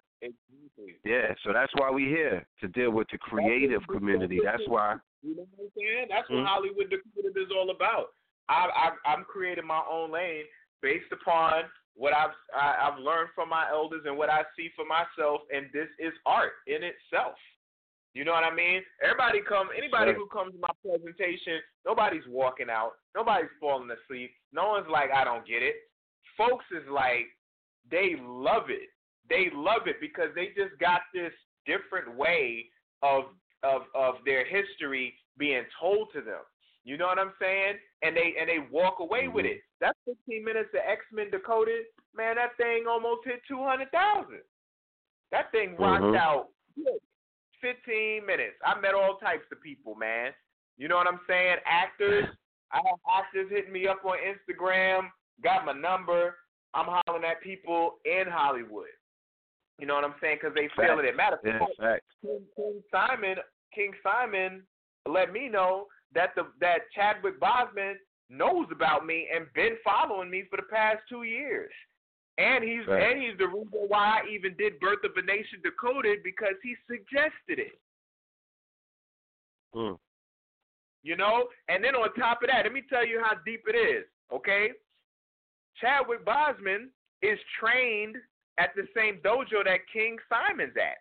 [1.04, 4.40] yeah, so that's why we here to deal with the creative community.
[4.42, 4.96] That's why.
[5.22, 6.06] You know what I'm saying?
[6.08, 6.44] That's what hmm?
[6.44, 8.06] Hollywood Decoded is all about.
[8.48, 10.44] I, I I'm creating my own lane
[10.80, 11.64] based upon
[11.94, 15.66] what I've I, I've learned from my elders and what I see for myself, and
[15.72, 17.36] this is art in itself.
[18.14, 18.82] You know what I mean?
[19.02, 24.32] Everybody come, anybody who comes to my presentation, nobody's walking out, nobody's falling asleep.
[24.52, 25.76] No one's like, I don't get it.
[26.36, 27.26] Folks is like,
[27.90, 28.90] they love it.
[29.30, 31.32] They love it because they just got this
[31.64, 32.66] different way
[33.02, 33.24] of
[33.62, 36.42] of of their history being told to them.
[36.84, 37.78] You know what I'm saying?
[38.02, 39.56] And they and they walk away with Mhm.
[39.56, 39.62] it.
[39.80, 44.42] That 15 minutes of X Men Decoded, man, that thing almost hit 200,000.
[45.30, 46.16] That thing rocked Mhm.
[46.16, 47.00] out good.
[47.60, 48.58] 15 minutes.
[48.64, 50.34] I met all types of people, man.
[50.76, 51.60] You know what I'm saying?
[51.64, 52.28] Actors.
[52.72, 55.12] I have actors hitting me up on Instagram,
[55.42, 56.38] got my number.
[56.74, 58.88] I'm hollering at people in Hollywood.
[59.78, 60.38] You know what I'm saying?
[60.40, 61.14] Because they feeling it.
[61.14, 63.38] Matter of fact, King Simon,
[63.74, 64.66] King Simon,
[65.06, 67.94] let me know that the that Chadwick Boseman
[68.28, 71.72] knows about me and been following me for the past two years.
[72.38, 73.02] And he's Right.
[73.12, 76.76] and he's the reason why I even did Birth of a Nation Decoded because he
[76.86, 77.78] suggested it.
[79.74, 79.98] Mm.
[81.02, 81.48] You know?
[81.68, 84.72] And then on top of that, let me tell you how deep it is, okay?
[85.76, 86.88] Chadwick Boseman
[87.22, 88.16] is trained
[88.58, 90.98] at the same dojo that King Simon's at.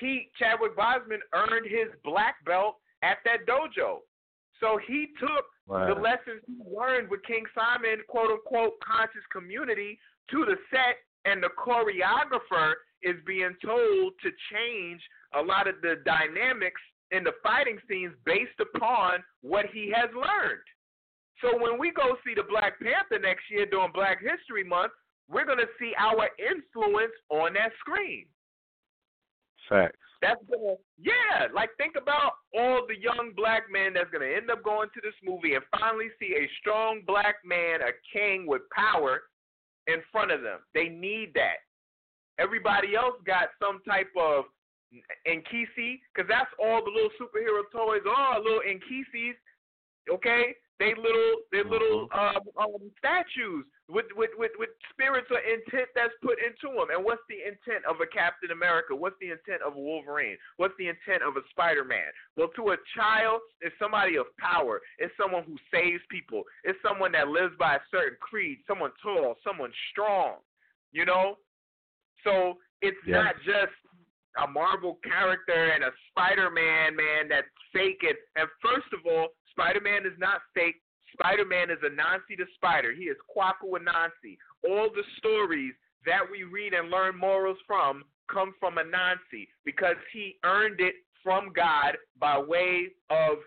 [0.00, 4.00] He Chadwick Boseman earned his black belt at that dojo.
[4.60, 5.92] So he took Wow.
[5.92, 9.98] the lessons he learned with King Simon, quote unquote, conscious community
[10.30, 15.02] to the set, and the choreographer is being told to change
[15.34, 16.80] a lot of the dynamics
[17.10, 20.62] in the fighting scenes based upon what he has learned.
[21.42, 24.92] So when we go see the Black Panther next year during Black History Month,
[25.28, 28.26] we're going to see our influence on that screen.
[29.68, 29.98] Facts.
[30.22, 34.64] That's gonna yeah, like think about all the young black men that's gonna end up
[34.64, 39.22] going to this movie and finally see a strong black man, a king with power
[39.86, 40.60] in front of them.
[40.74, 41.60] They need that.
[42.38, 44.44] Everybody else got some type of
[45.26, 49.36] Nkisi, because that's all the little superhero toys are, little Nkisis.
[50.10, 55.88] Okay, they little they little um, um, statues with, with with with spirits or intent
[55.94, 56.90] that's put into them.
[56.90, 58.94] And what's the intent of a Captain America?
[58.94, 60.36] What's the intent of a Wolverine?
[60.56, 62.10] What's the intent of a Spider Man?
[62.36, 64.80] Well, to a child, it's somebody of power.
[64.98, 66.42] It's someone who saves people.
[66.64, 68.58] It's someone that lives by a certain creed.
[68.66, 69.36] Someone tall.
[69.46, 70.42] Someone strong.
[70.90, 71.38] You know.
[72.24, 73.74] So it's not just
[74.42, 78.16] a Marvel character and a Spider Man man that's fake it.
[78.34, 80.82] And first of all, Spider Man is not fake.
[81.18, 82.92] Spider Man is Anansi the Spider.
[82.92, 84.36] He is Kwaku Anansi.
[84.68, 85.72] All the stories
[86.04, 91.52] that we read and learn morals from come from Anansi because he earned it from
[91.54, 93.38] God by way of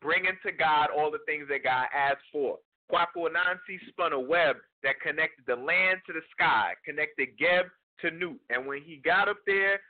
[0.00, 2.58] bringing to God all the things that God asked for.
[2.90, 7.66] Kwaku Anansi spun a web that connected the land to the sky, connected Geb
[8.02, 8.36] to Nut.
[8.50, 9.80] And when he got up there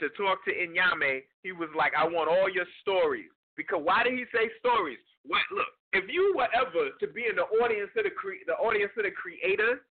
[0.00, 3.30] to talk to Inyame, he was like, I want all your stories.
[3.56, 4.98] Because why did he say stories?
[5.24, 8.54] What look, if you were ever to be in the audience of the cre- the
[8.54, 9.86] audience of the creator,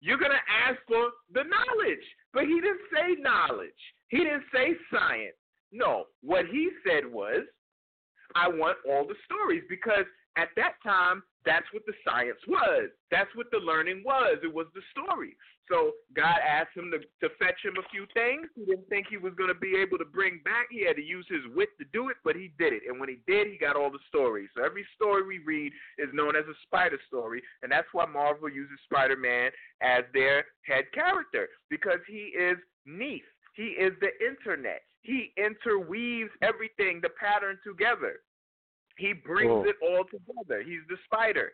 [0.00, 2.04] you're to ask for the knowledge.
[2.32, 5.36] But he didn't say knowledge, he didn't say science.
[5.72, 7.42] No, what he said was,
[8.34, 10.04] I want all the stories because
[10.36, 12.90] at that time, that's what the science was.
[13.10, 14.38] That's what the learning was.
[14.42, 15.36] It was the story.
[15.70, 18.48] So God asked him to, to fetch him a few things.
[18.54, 20.66] He didn't think he was going to be able to bring back.
[20.70, 22.82] He had to use his wit to do it, but he did it.
[22.88, 24.48] And when he did, he got all the stories.
[24.56, 28.50] So every story we read is known as a spider story, and that's why Marvel
[28.50, 33.22] uses Spider Man as their head character because he is Neith.
[33.54, 34.82] He is the internet.
[35.02, 38.20] He interweaves everything, the pattern together.
[39.02, 39.64] He brings oh.
[39.64, 40.62] it all together.
[40.62, 41.50] He's the spider,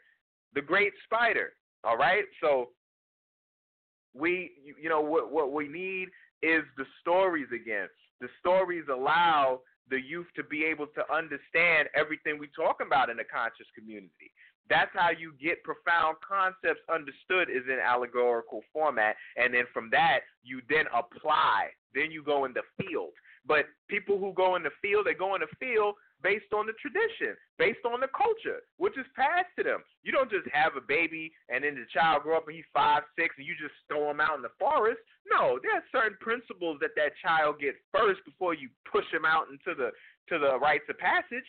[0.55, 1.55] the great spider.
[1.83, 2.25] All right?
[2.43, 2.69] So
[4.15, 6.09] we you know what what we need
[6.43, 7.89] is the stories again.
[8.21, 13.17] The stories allow the youth to be able to understand everything we talk about in
[13.17, 14.31] the conscious community.
[14.69, 20.21] That's how you get profound concepts understood is in allegorical format, and then from that
[20.43, 21.71] you then apply.
[21.95, 23.13] Then you go in the field.
[23.47, 26.75] But people who go in the field, they go in the field based on the
[26.83, 29.83] tradition, based on the culture, which is passed to them.
[30.03, 33.03] You don't just have a baby and then the child grow up and he's five,
[33.19, 35.01] six, and you just throw him out in the forest.
[35.31, 39.47] No, there are certain principles that that child gets first before you push him out
[39.51, 39.91] into the
[40.29, 41.47] to the rites of passage.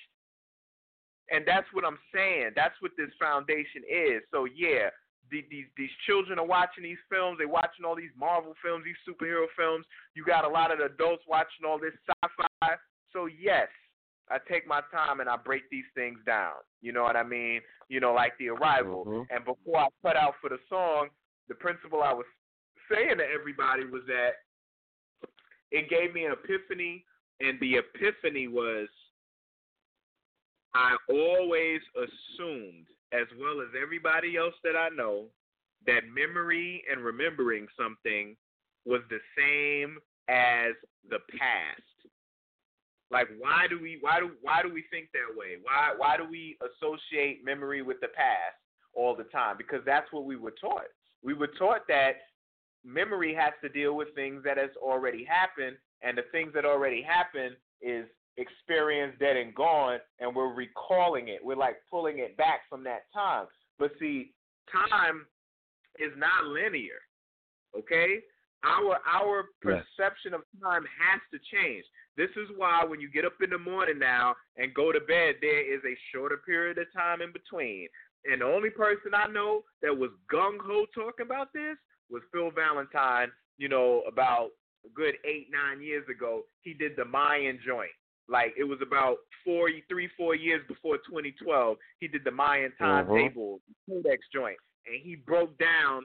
[1.29, 2.53] And that's what I'm saying.
[2.55, 4.25] That's what this foundation is.
[4.31, 4.89] So yeah,
[5.31, 7.37] these these children are watching these films.
[7.37, 9.85] They're watching all these Marvel films, these superhero films.
[10.15, 12.75] You got a lot of adults watching all this sci-fi.
[13.13, 13.67] So yes,
[14.31, 16.53] I take my time and I break these things down.
[16.81, 17.61] You know what I mean?
[17.89, 19.05] You know, like the arrival.
[19.05, 19.35] Mm-hmm.
[19.35, 21.09] And before I cut out for the song,
[21.47, 22.25] the principle I was
[22.91, 24.31] saying to everybody was that
[25.71, 27.03] it gave me an epiphany,
[27.39, 28.87] and the epiphany was
[30.75, 35.25] I always assumed, as well as everybody else that I know,
[35.87, 38.35] that memory and remembering something
[38.85, 40.73] was the same as
[41.09, 41.81] the past.
[43.11, 45.57] Like why do we why do why do we think that way?
[45.61, 48.55] Why why do we associate memory with the past
[48.93, 49.55] all the time?
[49.57, 50.89] Because that's what we were taught.
[51.23, 52.13] We were taught that
[52.85, 57.01] memory has to deal with things that has already happened and the things that already
[57.01, 58.05] happened is
[58.37, 61.43] experience dead and gone and we're recalling it.
[61.43, 63.47] We're like pulling it back from that time.
[63.77, 64.33] But see,
[64.71, 65.25] time
[65.97, 67.01] is not linear.
[67.77, 68.19] Okay?
[68.63, 70.41] Our our perception yes.
[70.41, 71.85] of time has to change.
[72.17, 75.35] This is why when you get up in the morning now and go to bed,
[75.41, 77.87] there is a shorter period of time in between.
[78.25, 81.77] And the only person I know that was gung ho talking about this
[82.09, 83.31] was Phil Valentine.
[83.57, 84.49] You know, about
[84.85, 87.91] a good eight nine years ago, he did the Mayan joint.
[88.27, 91.77] Like it was about four, three, four years before 2012.
[91.99, 94.01] He did the Mayan timetable, uh-huh.
[94.03, 96.03] Codex joint, and he broke down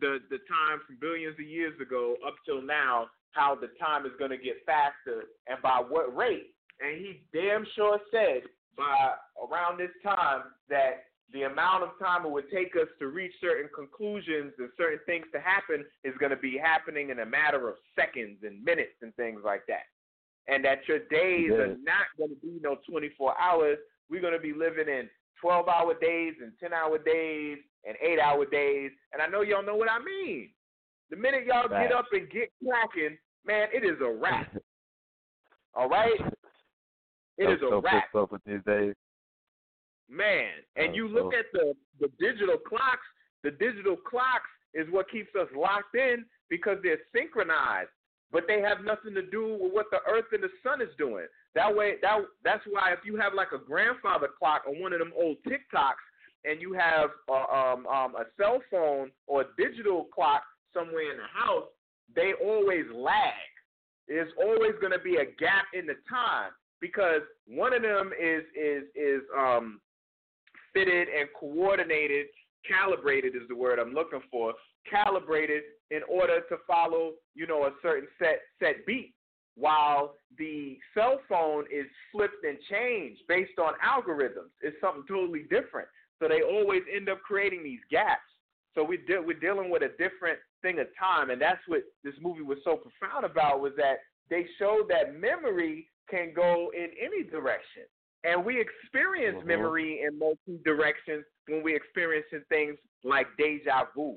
[0.00, 4.12] the the time from billions of years ago up till now, how the time is
[4.18, 6.54] going to get faster and by what rate.
[6.80, 8.42] And he damn sure said
[8.76, 13.32] by around this time that the amount of time it would take us to reach
[13.40, 17.68] certain conclusions and certain things to happen is going to be happening in a matter
[17.68, 19.86] of seconds and minutes and things like that.
[20.46, 23.78] And that your days are not going to be no 24 hours.
[24.10, 25.08] We're going to be living in
[25.40, 28.90] 12 hour days and 10 hour days and eight hour days.
[29.12, 30.50] And I know y'all know what I mean.
[31.10, 31.88] The minute y'all right.
[31.88, 33.16] get up and get cracking,
[33.46, 34.54] man, it is a wrap.
[35.74, 36.20] All right?
[37.36, 38.14] It is a so wrap.
[38.14, 38.94] Up with these days.
[40.08, 43.06] Man, and you look at the the digital clocks.
[43.42, 47.90] The digital clocks is what keeps us locked in because they're synchronized,
[48.32, 51.26] but they have nothing to do with what the Earth and the Sun is doing.
[51.54, 54.98] That way, that that's why if you have like a grandfather clock or one of
[54.98, 56.04] them old TikToks,
[56.44, 60.42] and you have a, um, um, a cell phone or a digital clock
[60.72, 61.68] somewhere in the house,
[62.14, 63.32] they always lag.
[64.08, 68.42] There's always going to be a gap in the time because one of them is
[68.54, 69.80] is is um,
[70.74, 72.26] fitted and coordinated,
[72.68, 74.52] calibrated is the word I'm looking for,
[74.90, 79.14] calibrated in order to follow, you know, a certain set set beat
[79.56, 84.50] while the cell phone is flipped and changed based on algorithms.
[84.60, 85.88] It's something totally different.
[86.20, 88.22] So they always end up creating these gaps.
[88.74, 92.14] So we de- we're dealing with a different thing of time, and that's what this
[92.20, 93.98] movie was so profound about was that
[94.30, 97.82] they showed that memory can go in any direction,
[98.24, 99.48] and we experience mm-hmm.
[99.48, 104.16] memory in multi directions when we experiencing things like deja vu.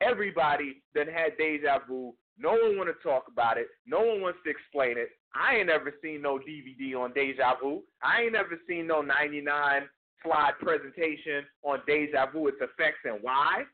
[0.00, 3.66] Everybody that had deja vu no one want to talk about it.
[3.84, 5.10] No one wants to explain it.
[5.34, 7.82] I ain't never seen no DVD on Deja Vu.
[8.02, 9.88] I ain't never seen no 99
[10.22, 13.64] slide presentation on Deja Vu, its effects and why.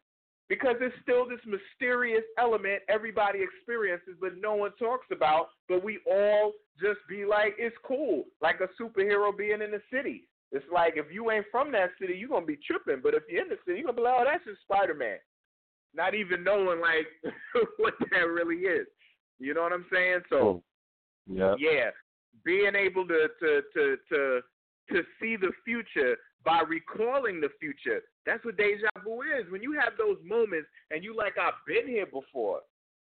[0.49, 5.99] because it's still this mysterious element everybody experiences but no one talks about but we
[6.11, 10.29] all just be like it's cool like a superhero being in the city.
[10.53, 13.43] It's like if you ain't from that city you're gonna be tripping but if you're
[13.43, 15.19] in the city you're gonna be like oh that's just spider-man.
[15.95, 17.07] Not even knowing like
[17.79, 18.87] what that really is.
[19.39, 20.21] You know what i'm saying?
[20.29, 20.63] So oh,
[21.27, 21.55] yeah.
[21.59, 21.91] yeah
[22.45, 24.41] being able to to to to
[24.93, 28.01] to see the future by recalling the future.
[28.27, 29.51] That's what deja vu is.
[29.51, 32.61] When you have those moments and you like, I've been here before.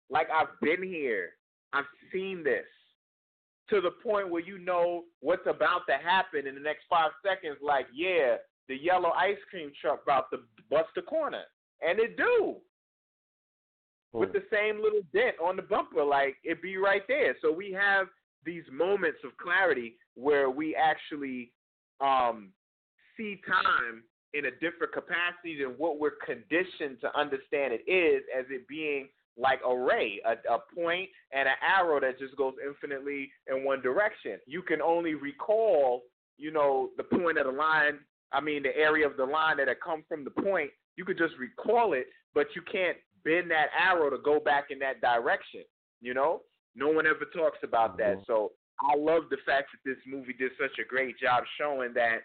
[0.10, 1.30] Like I've been here.
[1.74, 2.66] I've seen this.
[3.70, 7.58] To the point where you know what's about to happen in the next five seconds,
[7.64, 8.36] like, yeah,
[8.68, 11.42] the yellow ice cream truck about to bust the corner.
[11.82, 12.58] And it do.
[14.14, 17.36] With the same little dent on the bumper, like it be right there.
[17.42, 18.08] So we have
[18.46, 21.52] these moments of clarity where we actually
[22.00, 22.52] um,
[23.18, 24.04] see time
[24.34, 29.08] in a different capacity than what we're conditioned to understand it is, as it being
[29.38, 33.82] like a ray, a, a point and an arrow that just goes infinitely in one
[33.82, 34.40] direction.
[34.46, 36.04] You can only recall,
[36.38, 38.00] you know, the point of the line.
[38.32, 40.72] I mean, the area of the line that had come from the point.
[40.98, 44.80] You could just recall it, but you can't bend that arrow to go back in
[44.80, 45.64] that direction.
[46.02, 46.42] You know,
[46.76, 48.18] no one ever talks about that.
[48.18, 48.26] Mhm.
[48.26, 48.52] So
[48.82, 52.24] I love the fact that this movie did such a great job showing that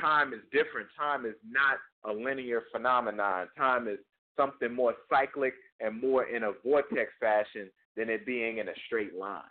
[0.00, 0.88] time is different.
[0.98, 3.48] Time is not a linear phenomenon.
[3.56, 3.98] Time is
[4.36, 9.14] something more cyclic and more in a vortex fashion than it being in a straight
[9.14, 9.42] line.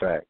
[0.00, 0.26] Fact.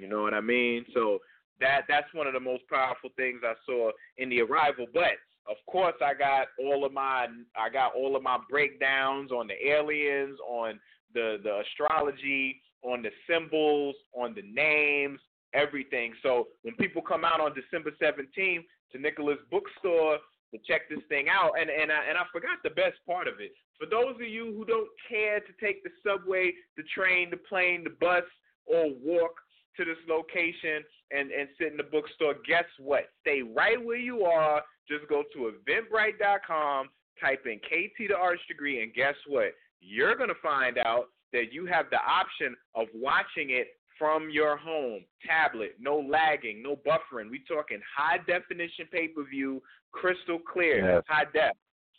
[0.00, 0.84] You know what I mean?
[0.94, 1.18] So
[1.60, 4.86] that that's one of the most powerful things I saw in the arrival.
[4.92, 9.46] But of course, I got all of my I got all of my breakdowns on
[9.46, 10.80] the aliens, on
[11.14, 15.20] the the astrology, on the symbols, on the names,
[15.54, 16.12] everything.
[16.22, 20.18] So when people come out on December 17th to Nicholas Bookstore
[20.52, 23.34] to check this thing out, and and I, and I forgot the best part of
[23.40, 23.52] it.
[23.78, 27.84] For those of you who don't care to take the subway, the train, the plane,
[27.84, 28.24] the bus,
[28.66, 29.32] or walk
[29.76, 33.04] to this location and and sit in the bookstore, guess what?
[33.20, 34.62] Stay right where you are.
[34.88, 36.88] Just go to Eventbrite.com,
[37.20, 39.52] type in KT the Arch Degree, and guess what?
[39.80, 43.68] You're gonna find out that you have the option of watching it
[44.00, 47.30] from your home, tablet, no lagging, no buffering.
[47.30, 51.04] We talking high definition pay per view, crystal clear, Yes.
[51.06, 51.52] high def,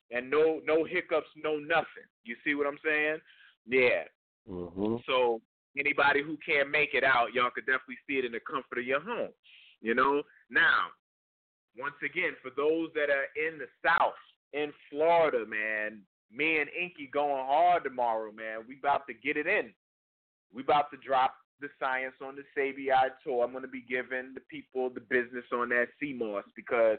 [0.10, 2.10] and no no hiccups, no nothing.
[2.26, 3.20] You see what I'm saying?
[3.68, 4.04] Yeah.
[4.48, 5.42] hmm So
[5.78, 8.86] anybody who can't make it out, y'all could definitely see it in the comfort of
[8.86, 9.30] your home.
[9.82, 10.24] You know.
[10.50, 10.88] Now,
[11.78, 14.20] once again, for those that are in the South,
[14.54, 18.66] in Florida, man, me and Inky going hard tomorrow, man.
[18.68, 19.72] We about to get it in.
[20.54, 23.44] We about to drop the science on the Sabiai tour.
[23.44, 26.98] I'm going to be giving the people the business on that moss because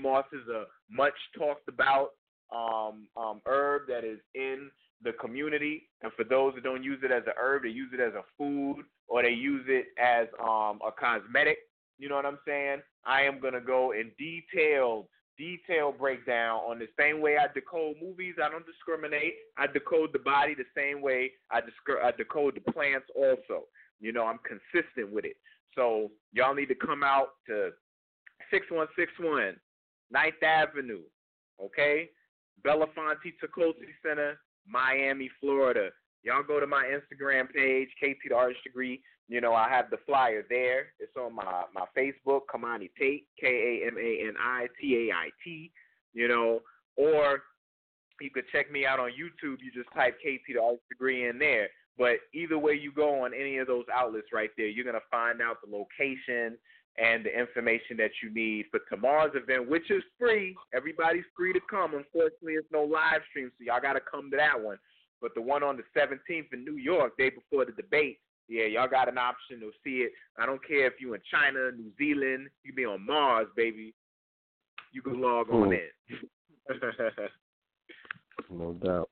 [0.00, 2.10] moss is a much talked about
[2.54, 4.70] um, um, herb that is in
[5.02, 5.88] the community.
[6.02, 8.22] And for those that don't use it as a herb, they use it as a
[8.38, 11.58] food or they use it as um, a cosmetic.
[11.98, 12.80] You know what I'm saying?
[13.04, 17.96] I am going to go in detailed detailed breakdown on the same way I decode
[18.00, 18.36] movies.
[18.42, 19.34] I don't discriminate.
[19.58, 23.64] I decode the body the same way I, I decode the plants also.
[24.00, 25.36] You know, I'm consistent with it.
[25.74, 27.70] So y'all need to come out to
[28.50, 29.56] 6161
[30.14, 31.00] 9th Avenue,
[31.62, 32.10] okay?
[32.64, 35.90] Belafonte Tacolcy Center, Miami, Florida.
[36.22, 39.02] Y'all go to my Instagram page, KT the Arch Degree.
[39.28, 40.92] You know, I have the flyer there.
[40.98, 43.46] It's on my my Facebook, Kamani Tait, K
[43.82, 45.70] A M A N I T A I T.
[46.12, 46.60] You know,
[46.96, 47.42] or
[48.20, 49.58] you could check me out on YouTube.
[49.60, 51.68] You just type KT the Arch Degree in there.
[51.96, 55.40] But either way you go on any of those outlets right there, you're gonna find
[55.40, 56.58] out the location
[56.96, 60.54] and the information that you need for tomorrow's event, which is free.
[60.74, 61.94] Everybody's free to come.
[61.94, 64.78] Unfortunately, it's no live stream, so y'all got to come to that one.
[65.20, 68.88] But the one on the 17th in New York, day before the debate, yeah, y'all
[68.88, 70.12] got an option to see it.
[70.38, 73.94] I don't care if you're in China, New Zealand, you be on Mars, baby.
[74.92, 75.72] You can log on Hmm.
[75.72, 75.88] in.
[78.50, 79.08] No doubt.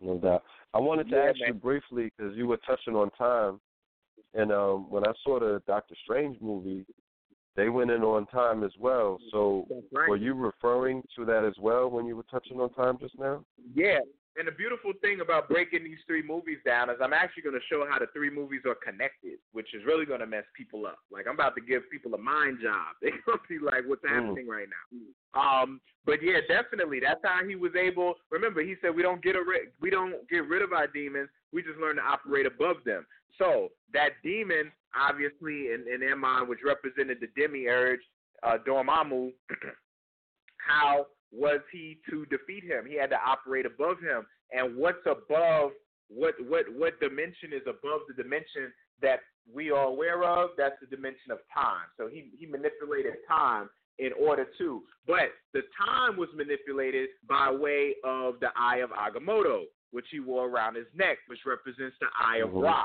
[0.00, 0.42] No doubt.
[0.74, 1.58] I wanted to Yeah, ask you man.
[1.58, 3.60] briefly because you were touching on time,
[4.34, 6.86] and um, when I saw the Doctor Strange movie,
[7.54, 9.18] they went in on time as well.
[9.30, 10.08] So, right.
[10.08, 13.44] were you referring to that as well when you were touching on time just now?
[13.74, 13.98] Yeah.
[14.34, 17.66] And the beautiful thing about breaking these three movies down is I'm actually going to
[17.68, 21.00] show how the three movies are connected, which is really going to mess people up.
[21.12, 22.96] Like I'm about to give people a mind job.
[23.02, 24.08] They're going to be like, "What's Mm.
[24.08, 24.84] happening right now?"
[25.38, 28.14] Um, but yeah, definitely, that's how he was able.
[28.30, 31.28] Remember, he said we don't get a ri- we don't get rid of our demons.
[31.52, 33.06] We just learn to operate above them.
[33.38, 38.00] So that demon, obviously, in, in their mind, which represented the demiurge,
[38.42, 39.32] uh, Dormammu,
[40.56, 42.84] how was he to defeat him?
[42.86, 44.26] He had to operate above him.
[44.52, 45.70] And what's above?
[46.08, 49.20] What what what dimension is above the dimension that
[49.52, 50.50] we are aware of?
[50.58, 51.86] That's the dimension of time.
[51.96, 54.82] So he he manipulated time in order to.
[55.06, 60.48] But the time was manipulated by way of the Eye of Agamotto, which he wore
[60.48, 62.62] around his neck, which represents the Eye of Mhm.
[62.62, 62.84] Ra.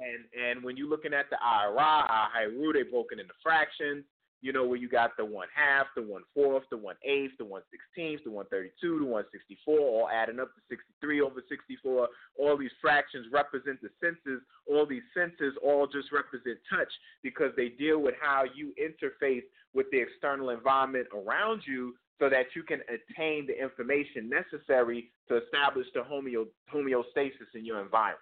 [0.00, 4.06] And and when you're looking at the Eye of Ra, Eye they broken into fractions.
[4.44, 7.46] You know where you got the one half, the one fourth, the one eighth, the
[7.46, 10.92] one sixteenth, the one thirty two, the one sixty four, all adding up to sixty
[11.00, 12.08] three over sixty four.
[12.38, 14.42] All these fractions represent the senses.
[14.68, 16.92] All these senses all just represent touch
[17.22, 22.44] because they deal with how you interface with the external environment around you so that
[22.54, 28.20] you can attain the information necessary to establish the homeo- homeostasis in your environment.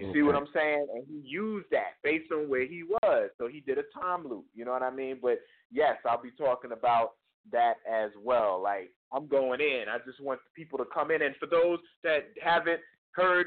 [0.00, 0.86] You see what I'm saying?
[0.94, 3.30] And he used that based on where he was.
[3.38, 4.46] So he did a time loop.
[4.54, 5.18] You know what I mean?
[5.20, 5.40] But
[5.70, 7.12] yes, I'll be talking about
[7.52, 8.60] that as well.
[8.62, 9.84] Like I'm going in.
[9.90, 11.22] I just want people to come in.
[11.22, 12.80] And for those that haven't
[13.12, 13.46] heard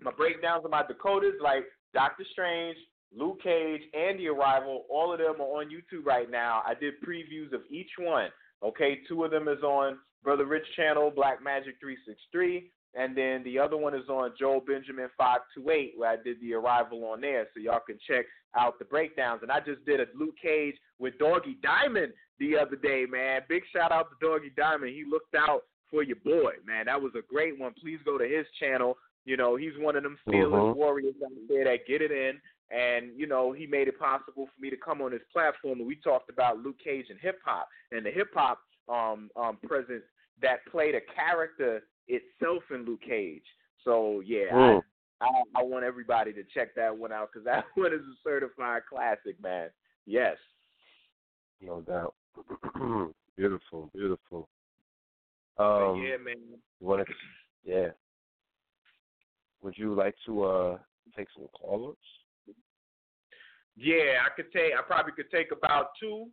[0.00, 1.64] my breakdowns of my Dakotas, like
[1.94, 2.76] Doctor Strange,
[3.16, 6.62] Luke Cage, and The Arrival, all of them are on YouTube right now.
[6.66, 8.28] I did previews of each one.
[8.64, 13.58] Okay, two of them is on Brother Rich channel, Black Magic 363, and then the
[13.58, 17.60] other one is on Joel Benjamin 528, where I did The Arrival on there, so
[17.60, 18.26] y'all can check
[18.56, 19.42] out the breakdowns.
[19.42, 23.42] And I just did a Luke Cage with Doggy Diamond the other day, man.
[23.48, 24.94] Big shout out to Doggy Diamond.
[24.94, 26.86] He looked out for your boy, man.
[26.86, 27.72] That was a great one.
[27.80, 28.96] Please go to his channel.
[29.24, 30.74] You know, he's one of them fearless Mhm.
[30.74, 32.40] warriors out there that get it in.
[32.70, 35.78] And, you know, he made it possible for me to come on his platform.
[35.78, 39.58] And we talked about Luke Cage and hip hop and the hip hop um, um,
[39.58, 40.04] presence
[40.40, 41.82] that played a character
[42.12, 43.44] itself in Luke Cage.
[43.84, 44.82] So, yeah, Mm.
[45.20, 48.16] I, I, I want everybody to check that one out because that one is a
[48.22, 49.70] certified classic, man.
[50.06, 50.36] Yes.
[51.60, 52.14] No doubt.
[53.36, 54.48] beautiful, beautiful.
[55.58, 56.36] Um, yeah, man.
[56.80, 57.04] wanna,
[57.64, 57.88] yeah.
[59.62, 60.78] Would you like to uh
[61.16, 61.96] take some callers?
[63.76, 64.72] Yeah, I could take.
[64.76, 66.26] I probably could take about two,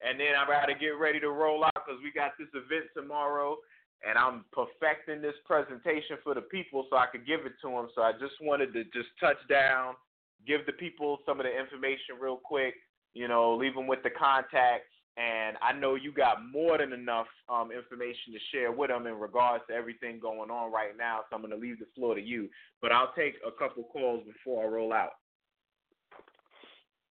[0.00, 2.86] and then I got to get ready to roll out because we got this event
[2.94, 3.56] tomorrow,
[4.08, 7.88] and I'm perfecting this presentation for the people so I could give it to them.
[7.94, 9.94] So I just wanted to just touch down,
[10.46, 12.74] give the people some of the information real quick.
[13.14, 14.88] You know, leave them with the contacts.
[15.18, 19.14] And I know you got more than enough um, information to share with them in
[19.18, 21.20] regards to everything going on right now.
[21.28, 22.48] So I'm going to leave the floor to you.
[22.80, 25.10] But I'll take a couple calls before I roll out.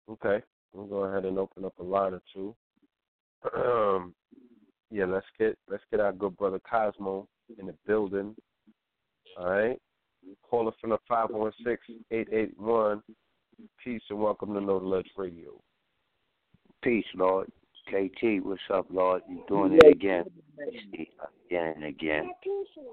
[0.10, 0.42] Okay.
[0.74, 2.56] We'll go ahead and open up a line or two.
[4.92, 7.28] Yeah, let's get let's get our good brother Cosmo
[7.60, 8.36] in the building.
[9.38, 9.80] All right.
[10.50, 11.82] Call us from the five one six
[12.12, 13.04] eight eight one.
[13.84, 15.62] Peace and welcome to Know the Ledge Radio.
[16.82, 17.52] Peace, Lord.
[17.88, 19.24] KT, what's up, Lord?
[19.28, 20.26] You doing it again.
[21.48, 22.30] Again and again.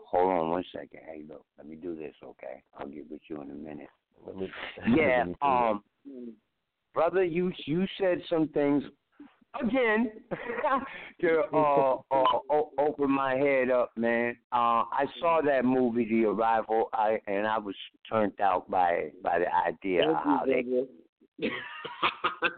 [0.07, 1.01] Hold on one second.
[1.07, 2.63] Hey, look, let me do this, okay?
[2.79, 3.89] I'll get with you in a minute.
[4.35, 4.51] Me,
[4.97, 5.83] Yeah, let me do um,
[6.95, 8.83] brother, you you said some things
[9.63, 10.13] again
[11.21, 14.37] to uh, uh o- open my head up, man.
[14.53, 17.75] Uh, I saw that movie, The Arrival, I and I was
[18.11, 20.65] turned out by by the idea of how they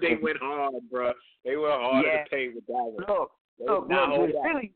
[0.01, 1.13] they went hard, bro.
[1.45, 2.25] They went hard Yeah.
[2.25, 3.05] to pay with that one.
[3.09, 4.73] look They look, did look what's really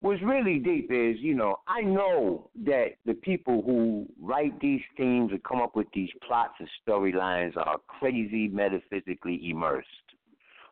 [0.00, 5.32] what's really deep is, you know, I know that the people who write these themes
[5.32, 9.88] and come up with these plots and storylines are crazy metaphysically immersed.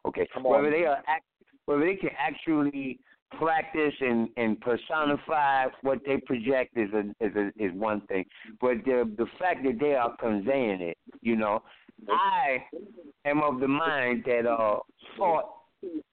[0.06, 0.52] Okay, Come on.
[0.52, 1.24] whether they are act,
[1.66, 2.98] whether they can actually
[3.38, 8.24] practice and and personify what they project is a is a, is one thing,
[8.60, 11.62] but the the fact that they are conveying it, you know,
[12.08, 12.58] I
[13.24, 14.78] am of the mind that uh
[15.18, 15.52] thought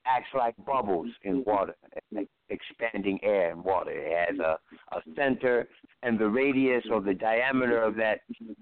[0.06, 1.76] acts like bubbles in water,
[2.12, 3.92] like expanding air in water.
[3.92, 4.58] It has a,
[4.96, 5.68] a center,
[6.02, 8.20] and the radius or the diameter of that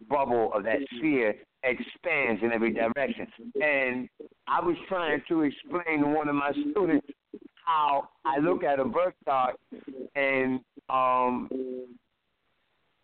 [0.10, 3.27] bubble of that sphere expands in every direction.
[3.61, 4.09] And
[4.47, 7.07] I was trying to explain to one of my students
[7.65, 9.55] how I look at a birth chart
[10.15, 10.59] and
[10.89, 11.49] um,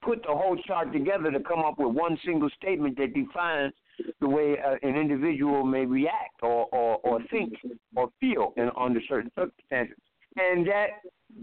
[0.01, 3.73] put the whole chart together to come up with one single statement that defines
[4.19, 7.53] the way uh, an individual may react or, or, or think
[7.95, 9.97] or feel in, under certain circumstances.
[10.35, 10.87] And that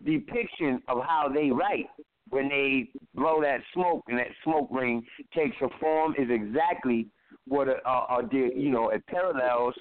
[0.04, 1.88] depiction of how they write
[2.30, 7.06] when they blow that smoke and that smoke ring takes a form is exactly
[7.46, 9.74] what a, a, a you know it parallels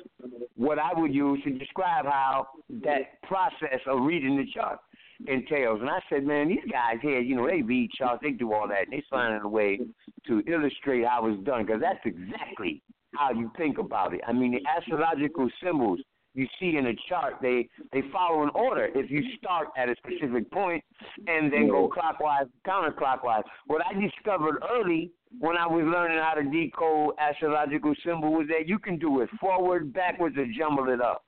[0.56, 2.48] what I would use to describe how
[2.84, 4.80] that process of reading the chart
[5.28, 5.80] entails.
[5.82, 8.68] And I said, man, these guys here, you know, they read charts, they do all
[8.68, 9.80] that, and they find a way
[10.28, 12.82] to illustrate how it's done because that's exactly
[13.16, 14.22] how you think about it.
[14.28, 16.00] I mean, the astrological symbols
[16.34, 18.90] you see in a chart, they they follow an order.
[18.96, 20.84] If you start at a specific point
[21.28, 23.44] and then go clockwise, counterclockwise.
[23.68, 28.68] What I discovered early when I was learning how to decode astrological symbol was that
[28.68, 31.24] you can do it forward, backwards, or jumble it up.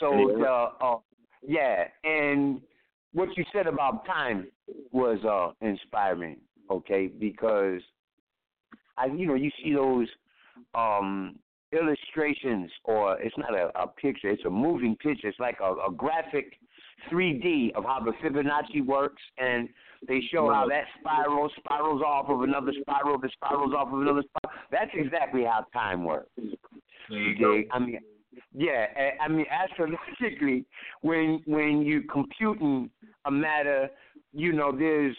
[0.00, 0.98] So, uh, uh,
[1.46, 2.60] yeah, and
[3.12, 4.48] what you said about time
[4.92, 6.38] was uh, inspiring.
[6.70, 7.80] Okay, because
[8.98, 10.08] I, you know, you see those
[10.74, 11.38] um
[11.76, 15.28] illustrations, or it's not a, a picture; it's a moving picture.
[15.28, 16.58] It's like a, a graphic
[17.10, 19.68] 3D of how the Fibonacci works, and
[20.08, 24.22] they show how that spiral spirals off of another spiral, that spirals off of another
[24.22, 24.58] spiral.
[24.70, 26.30] That's exactly how time works.
[27.10, 27.66] Okay.
[27.72, 27.98] I mean,
[28.54, 28.86] yeah,
[29.20, 30.64] I mean, astrologically,
[31.02, 32.90] when when you're computing
[33.24, 33.88] a matter,
[34.32, 35.16] you know, there's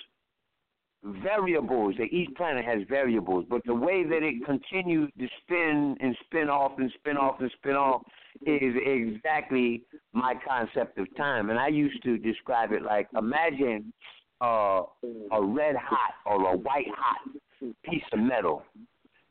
[1.04, 1.96] variables.
[1.98, 6.50] That each planet has variables, but the way that it continues to spin and spin
[6.50, 8.02] off and spin off and spin off
[8.46, 9.84] is exactly
[10.14, 11.50] my concept of time.
[11.50, 13.94] And I used to describe it like imagine
[14.42, 14.84] uh,
[15.32, 18.64] a red hot or a white hot piece of metal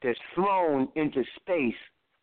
[0.03, 1.75] that's thrown into space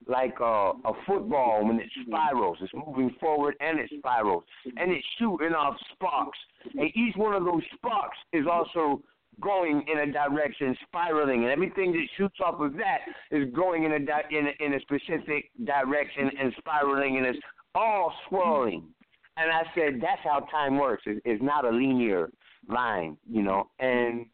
[0.07, 2.57] like a, a football when it spirals.
[2.61, 4.43] It's moving forward and it spirals.
[4.77, 6.37] And it's shooting off sparks.
[6.73, 9.01] And each one of those sparks is also
[9.41, 12.99] going in a direction, spiraling, and everything that shoots off of that
[13.31, 17.39] is going in a di- in a, in a specific direction and spiraling, and it's
[17.75, 18.83] all swirling.
[19.37, 21.03] And I said that's how time works.
[21.05, 22.29] It, it's not a linear
[22.69, 23.69] line, you know.
[23.79, 24.25] And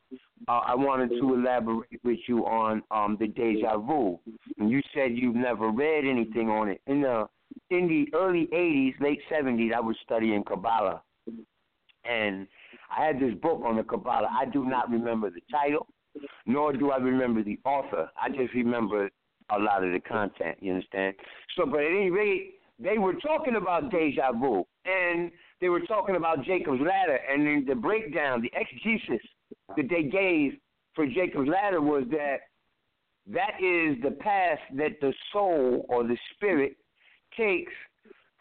[0.48, 4.20] uh, I wanted to elaborate with you on um, the deja vu.
[4.58, 6.82] And you said you've never read anything on it.
[6.88, 7.28] In the
[7.70, 11.02] in the early '80s, late '70s, I was studying Kabbalah,
[12.06, 12.48] and
[12.96, 14.30] I had this book on the Kabbalah.
[14.32, 15.88] I do not remember the title,
[16.46, 18.10] nor do I remember the author.
[18.22, 19.10] I just remember
[19.52, 20.58] a lot of the content.
[20.60, 21.16] You understand?
[21.58, 26.16] So, but at any rate, they were talking about deja vu, and they were talking
[26.16, 29.26] about Jacob's ladder, and then the breakdown, the exegesis
[29.76, 30.54] that they gave
[30.96, 32.38] for Jacob's ladder was that
[33.28, 36.78] that is the path that the soul or the spirit
[37.38, 37.74] takes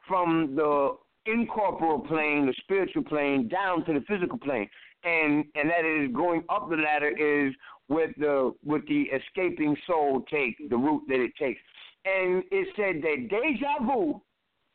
[0.07, 0.97] from the
[1.29, 4.69] incorporeal plane, the spiritual plane, down to the physical plane,
[5.05, 7.55] and and that is going up the ladder is
[7.89, 11.61] with the with the escaping soul take the route that it takes,
[12.05, 14.21] and it said that deja vu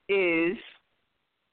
[0.09, 0.57] is,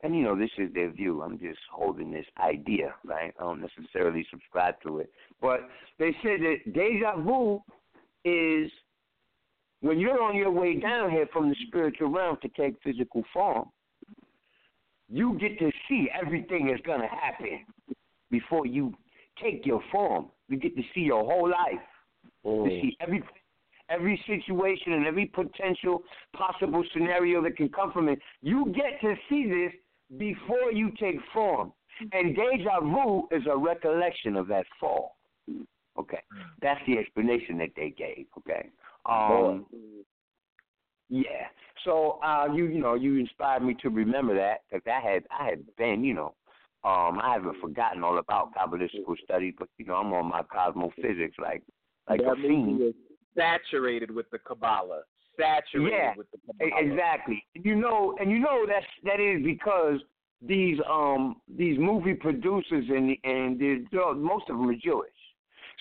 [0.03, 1.23] and you know this is their view.
[1.23, 3.33] I'm just holding this idea, right?
[3.39, 5.11] I don't necessarily subscribe to it,
[5.41, 5.69] but
[5.99, 7.61] they said that deja vu
[8.25, 8.71] is
[9.81, 13.71] when you're on your way down here from the spiritual realm to take physical form
[15.11, 17.65] you get to see everything that's going to happen
[18.31, 18.95] before you
[19.43, 20.27] take your form.
[20.49, 21.81] You get to see your whole life.
[22.45, 22.65] Mm.
[22.65, 23.23] To see every
[23.91, 26.03] every situation and every potential
[26.37, 28.21] possible scenario that can come from it.
[28.41, 29.73] You get to see this
[30.17, 31.73] before you take form.
[32.13, 35.17] And deja vu is a recollection of that fall.
[35.99, 36.21] Okay.
[36.63, 38.27] That's the explanation that they gave.
[38.39, 38.71] Okay.
[39.07, 39.67] Um,
[41.11, 41.49] yeah.
[41.85, 45.51] So uh, you you know you inspired me to remember that because I had I
[45.51, 46.35] had been you know
[46.85, 51.37] um I haven't forgotten all about kabbalistical studies, but you know I'm on my cosmophysics
[51.39, 51.63] like
[52.09, 52.95] like that a fiend.
[53.37, 55.03] Saturated with the Kabbalah.
[55.39, 56.83] Saturated yeah, with the Kabbalah.
[56.83, 57.45] exactly.
[57.55, 60.01] You know, and you know that's that is because
[60.47, 63.61] these um these movie producers and and
[64.23, 65.11] most of them are Jewish.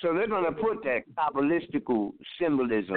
[0.01, 2.95] So they're going to put that kabbalistical symbolism.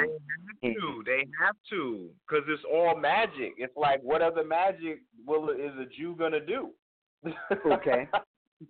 [0.62, 1.02] They have to.
[1.04, 3.54] They have to, because it's all magic.
[3.58, 6.70] It's like what other magic will is a Jew going to do?
[7.70, 8.08] okay.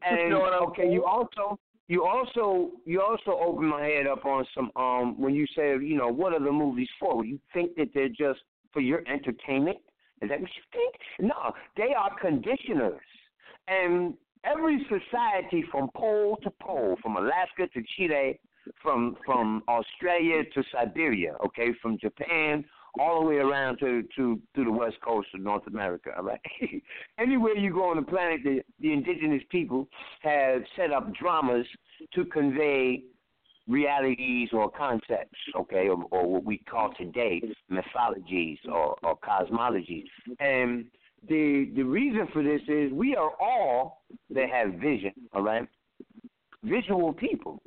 [0.09, 4.47] And you know okay, you also you also you also open my head up on
[4.55, 7.27] some um when you say you know what are the movies for?
[7.27, 8.41] You think that they're just
[8.73, 9.77] for your entertainment?
[10.23, 10.95] Is that what you think?
[11.31, 13.03] No, they are conditioners.
[13.69, 14.15] And
[14.45, 18.39] every society from pole to pole, from Alaska to Chile,
[18.83, 22.65] from from Australia to Siberia, okay, from Japan
[22.99, 26.11] all the way around to to to the west coast of North America.
[26.17, 26.41] All right,
[27.19, 29.89] anywhere you go on the planet, the the indigenous people
[30.21, 31.67] have set up dramas
[32.15, 33.03] to convey
[33.69, 40.09] realities or concepts, okay, or, or what we call today mythologies or, or cosmologies,
[40.41, 40.87] and
[41.29, 45.69] the the reason for this is we are all that have vision, all right?
[46.65, 47.61] Visual people.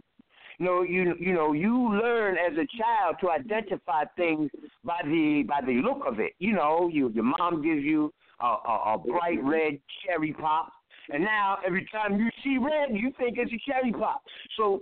[0.60, 4.50] You know, you you know, you learn as a child to identify things
[4.84, 6.34] by the by the look of it.
[6.40, 10.72] You know, you your mom gives you a, a, a bright red cherry pop,
[11.10, 14.22] and now every time you see red, you think it's a cherry pop.
[14.58, 14.82] So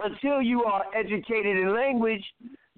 [0.00, 2.24] until you are educated in language,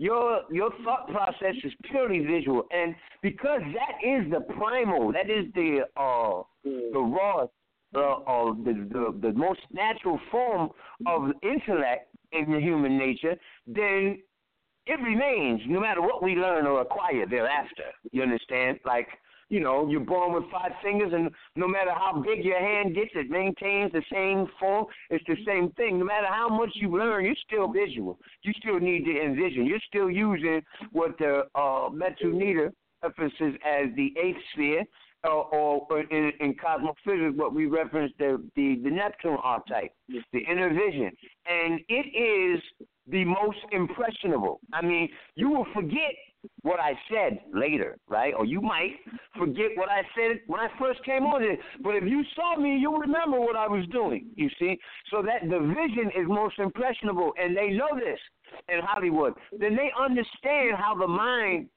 [0.01, 5.44] your your thought process is purely visual, and because that is the primal, that is
[5.55, 7.47] the uh the raw,
[7.94, 10.70] uh, uh the, the the most natural form
[11.06, 13.36] of intellect in the human nature,
[13.66, 14.18] then
[14.86, 17.93] it remains no matter what we learn or acquire thereafter.
[18.10, 18.78] You understand?
[18.86, 19.09] Like
[19.51, 23.10] you know, you're born with five fingers, and no matter how big your hand gets,
[23.14, 24.86] it maintains the same form.
[25.10, 25.98] It's the same thing.
[25.98, 28.18] No matter how much you learn, you're still visual.
[28.43, 29.66] You still need to envision.
[29.66, 30.62] You're still using
[30.93, 32.70] what the uh, Metu
[33.02, 34.85] references as the eighth sphere,
[35.24, 39.93] uh, or, or in, in cosmophysics, what we reference the, the, the Neptune archetype,
[40.32, 41.10] the inner vision.
[41.47, 42.62] And it is
[43.09, 44.60] the most impressionable.
[44.72, 46.14] I mean, you will forget
[46.62, 48.35] what I said later, right?
[48.37, 48.93] Or you might
[49.37, 51.59] forget what I said when I first came on it.
[51.83, 54.79] But if you saw me, you'll remember what I was doing, you see?
[55.11, 58.19] So that the vision is most impressionable, and they know this
[58.69, 59.35] in Hollywood.
[59.59, 61.69] Then they understand how the mind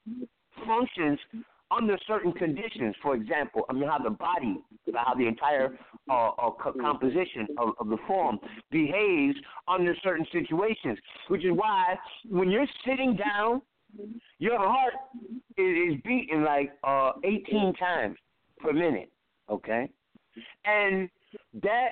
[0.65, 1.19] functions
[1.76, 2.95] under certain conditions.
[3.02, 4.57] For example, I mean, how the body,
[4.94, 5.77] how the entire
[6.10, 8.40] uh, uh, composition of, of the form
[8.72, 9.38] behaves
[9.68, 10.98] under certain situations.
[11.30, 11.95] Which is why
[12.30, 13.61] when you're sitting down
[14.40, 14.94] your heart
[15.57, 18.18] is, beating like uh, 18 times
[18.60, 19.11] per minute,
[19.49, 19.90] okay?
[20.65, 21.10] And
[21.61, 21.90] that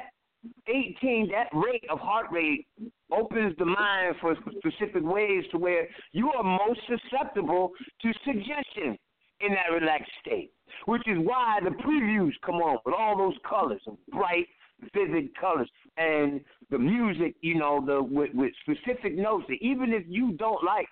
[0.68, 2.68] 18, that rate of heart rate
[3.12, 7.72] opens the mind for specific ways to where you are most susceptible
[8.02, 8.98] to suggestion
[9.42, 10.52] in that relaxed state,
[10.86, 14.48] which is why the previews come on with all those colors bright,
[14.94, 16.42] vivid colors and
[16.72, 19.46] the music, you know, the with, with specific notes.
[19.60, 20.88] Even if you don't like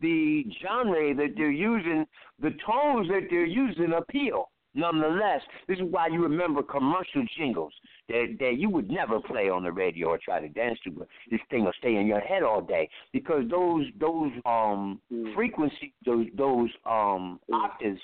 [0.00, 2.06] the genre that they're using,
[2.40, 4.50] the tones that they're using appeal.
[4.74, 7.72] Nonetheless, this is why you remember commercial jingles
[8.10, 11.08] that, that you would never play on the radio or try to dance to, but
[11.30, 15.34] this thing will stay in your head all day because those those um mm.
[15.34, 17.54] frequencies, those those um mm.
[17.54, 18.00] octaves,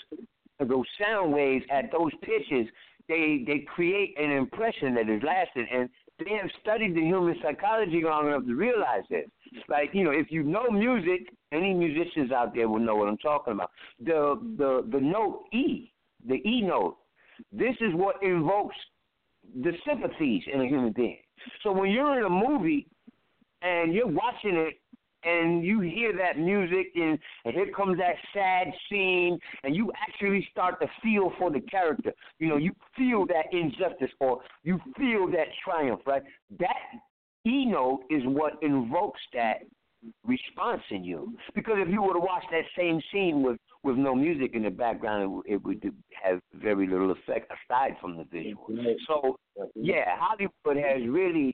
[0.66, 2.66] those sound waves at those pitches
[3.08, 5.88] they they create an impression that is lasting, and
[6.24, 9.26] they have studied the human psychology long enough to realize this.
[9.68, 13.18] Like you know, if you know music, any musicians out there will know what I'm
[13.18, 13.70] talking about.
[14.04, 15.92] The the the note E,
[16.26, 16.96] the E note,
[17.52, 18.76] this is what invokes
[19.62, 21.18] the sympathies in a human being.
[21.62, 22.86] So when you're in a movie
[23.62, 24.80] and you're watching it
[25.24, 30.46] and you hear that music and, and here comes that sad scene and you actually
[30.50, 32.12] start to feel for the character.
[32.38, 36.22] You know, you feel that injustice or you feel that triumph, right?
[36.58, 36.76] That
[37.46, 39.62] E note is what invokes that
[40.24, 41.34] response in you.
[41.54, 44.70] Because if you were to watch that same scene with with no music in the
[44.70, 45.92] background, it, it would
[46.22, 48.66] have very little effect aside from the visual.
[49.08, 49.36] So,
[49.74, 51.52] yeah, Hollywood has really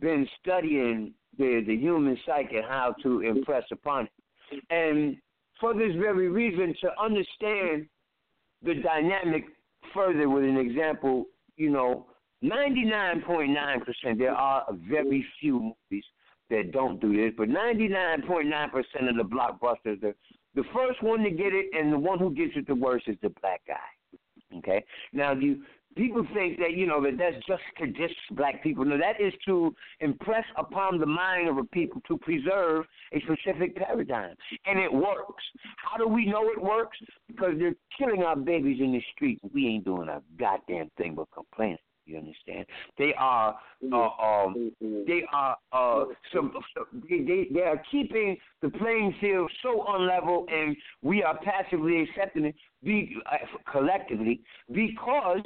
[0.00, 4.06] been studying the the human psyche and how to impress upon
[4.52, 4.62] it.
[4.70, 5.16] And
[5.60, 7.86] for this very reason, to understand
[8.62, 9.44] the dynamic
[9.94, 12.06] further with an example, you know,
[12.44, 16.04] 99.9%, there are very few movies
[16.50, 20.14] that don't do this, but 99.9% of the blockbusters, the,
[20.54, 23.16] the first one to get it and the one who gets it the worst is
[23.22, 24.58] the black guy.
[24.58, 24.84] Okay?
[25.12, 25.62] Now, you
[25.96, 28.84] people think that you know that that's just to diss black people.
[28.84, 33.76] No, that is to impress upon the mind of a people to preserve a specific
[33.76, 34.34] paradigm,
[34.66, 35.44] and it works.
[35.76, 36.98] How do we know it works?
[37.26, 39.40] Because they're killing our babies in the street.
[39.52, 41.78] We ain't doing a goddamn thing but complaining.
[42.06, 42.66] You understand?
[42.98, 43.58] They are,
[43.92, 46.52] uh, um, they are, uh, some,
[47.08, 52.44] they, they, they are keeping the playing field so unlevel, and we are passively accepting
[52.44, 53.36] it, be, uh,
[53.70, 54.40] collectively,
[54.72, 55.42] because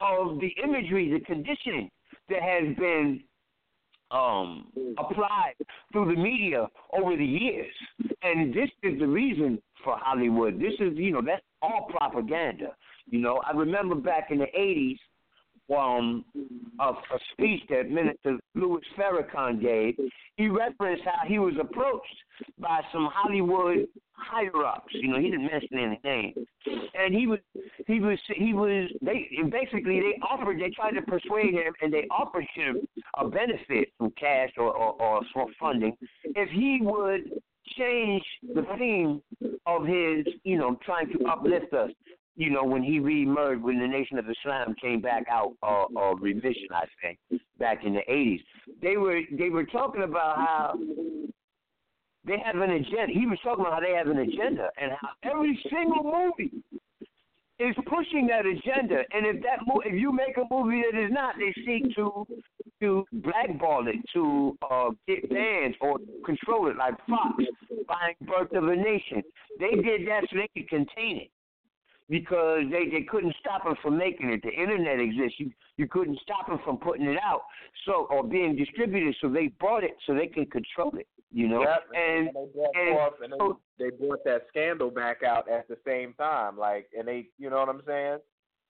[0.00, 1.90] of the imagery, the conditioning
[2.28, 3.22] that has been
[4.10, 4.66] um,
[4.98, 5.54] applied
[5.92, 7.72] through the media over the years.
[8.22, 10.58] And this is the reason for Hollywood.
[10.58, 12.74] This is, you know, that's all propaganda.
[13.10, 14.98] You know, I remember back in the 80s,
[15.76, 16.24] um,
[16.80, 19.96] of a speech that Minister Louis Farrakhan gave,
[20.36, 22.06] he referenced how he was approached
[22.58, 24.92] by some Hollywood higher ups.
[24.92, 26.46] You know, he didn't mention any names,
[26.94, 27.38] and he was
[27.86, 32.06] he was he was they basically they offered they tried to persuade him and they
[32.10, 32.78] offered him
[33.18, 37.30] a benefit from cash or or, or funding if he would
[37.76, 38.24] change
[38.54, 39.22] the theme
[39.66, 41.90] of his you know trying to uplift us
[42.38, 46.14] you know, when he reemerged, when the Nation of Islam came back out uh, uh,
[46.14, 47.18] revision, I think,
[47.58, 48.40] back in the '80s,
[48.80, 50.78] they were they were talking about how
[52.24, 53.12] they have an agenda.
[53.12, 56.62] He was talking about how they have an agenda and how every single movie
[57.58, 59.02] is pushing that agenda.
[59.12, 62.24] And if that mo- if you make a movie that is not, they seek to
[62.80, 67.42] to blackball it, to uh, get banned or control it, like Fox
[67.88, 69.24] buying Birth of a Nation.
[69.58, 71.30] They did that so they could contain it
[72.08, 74.42] because they they couldn't stop them from making it.
[74.42, 75.38] The internet exists.
[75.38, 77.42] You you couldn't stop them from putting it out.
[77.86, 79.14] So or being distributed.
[79.20, 81.06] So they bought it so they can control it.
[81.30, 82.74] You know, Yep, and they brought
[83.20, 86.56] and forth and they, they brought that scandal back out at the same time.
[86.56, 88.18] Like, and they, you know what I'm saying?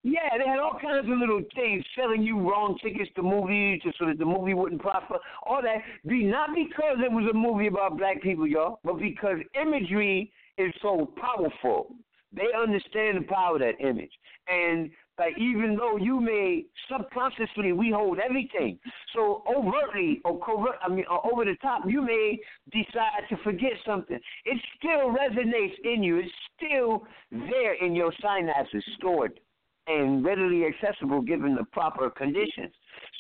[0.03, 3.99] Yeah, they had all kinds of little things selling you wrong tickets to movies just
[3.99, 5.19] so that the movie wouldn't prosper.
[5.45, 9.39] All that be not because it was a movie about black people, y'all, but because
[9.61, 11.95] imagery is so powerful.
[12.33, 14.13] They understand the power of that image.
[14.49, 18.79] And like even though you may subconsciously we hold everything.
[19.15, 22.39] So overtly or covert I mean or over the top, you may
[22.71, 24.19] decide to forget something.
[24.45, 26.19] It still resonates in you.
[26.19, 29.41] It's still there in your synapses stored
[29.89, 32.73] and readily accessible given the proper conditions.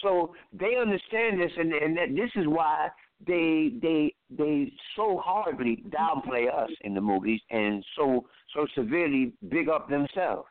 [0.02, 2.88] So they understand this, and, and that this is why
[3.26, 9.68] they they they so hardly downplay us in the movies and so so severely big
[9.68, 10.48] up themselves.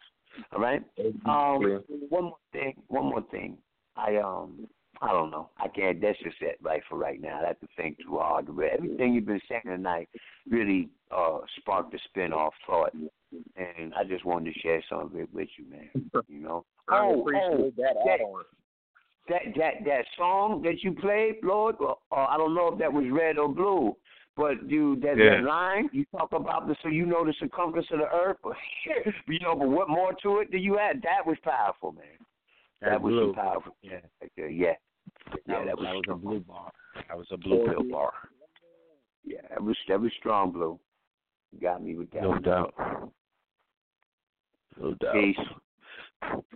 [0.54, 0.84] All right.
[1.26, 2.74] Um, one more thing.
[2.88, 3.58] One more thing.
[3.96, 4.68] I um.
[5.00, 5.52] I don't know.
[5.60, 6.02] I can't.
[6.02, 7.40] That's just it, right for right now.
[7.44, 8.48] I have to think too hard.
[8.48, 10.10] But everything you've been saying tonight
[10.50, 15.30] really uh sparked a spin-off thought, and I just wanted to share some of it
[15.32, 15.90] with you, man.
[16.28, 16.66] You know.
[16.90, 18.20] I Oh, appreciate oh, that that-
[19.30, 22.92] that that that song that you played, Lord, or, or I don't know if that
[22.92, 23.96] was red or blue,
[24.38, 25.38] but dude, that, Yeah.
[25.38, 28.56] that line you talk about the so you know the circumference of the earth, but
[29.28, 31.02] you know, but what more to it do you add?
[31.02, 32.06] That was powerful, man.
[32.82, 33.34] That, That was blue.
[33.34, 33.76] powerful.
[33.82, 34.74] Yeah, right yeah, yeah.
[35.48, 36.72] That was, that was a blue bar.
[37.08, 38.12] That was a blue pill bar.
[39.26, 40.80] Yeah, that was that was strong, blue.
[41.62, 42.22] Got me with that.
[42.22, 42.74] No doubt.
[44.80, 45.14] No doubt.
[45.14, 45.38] Peace.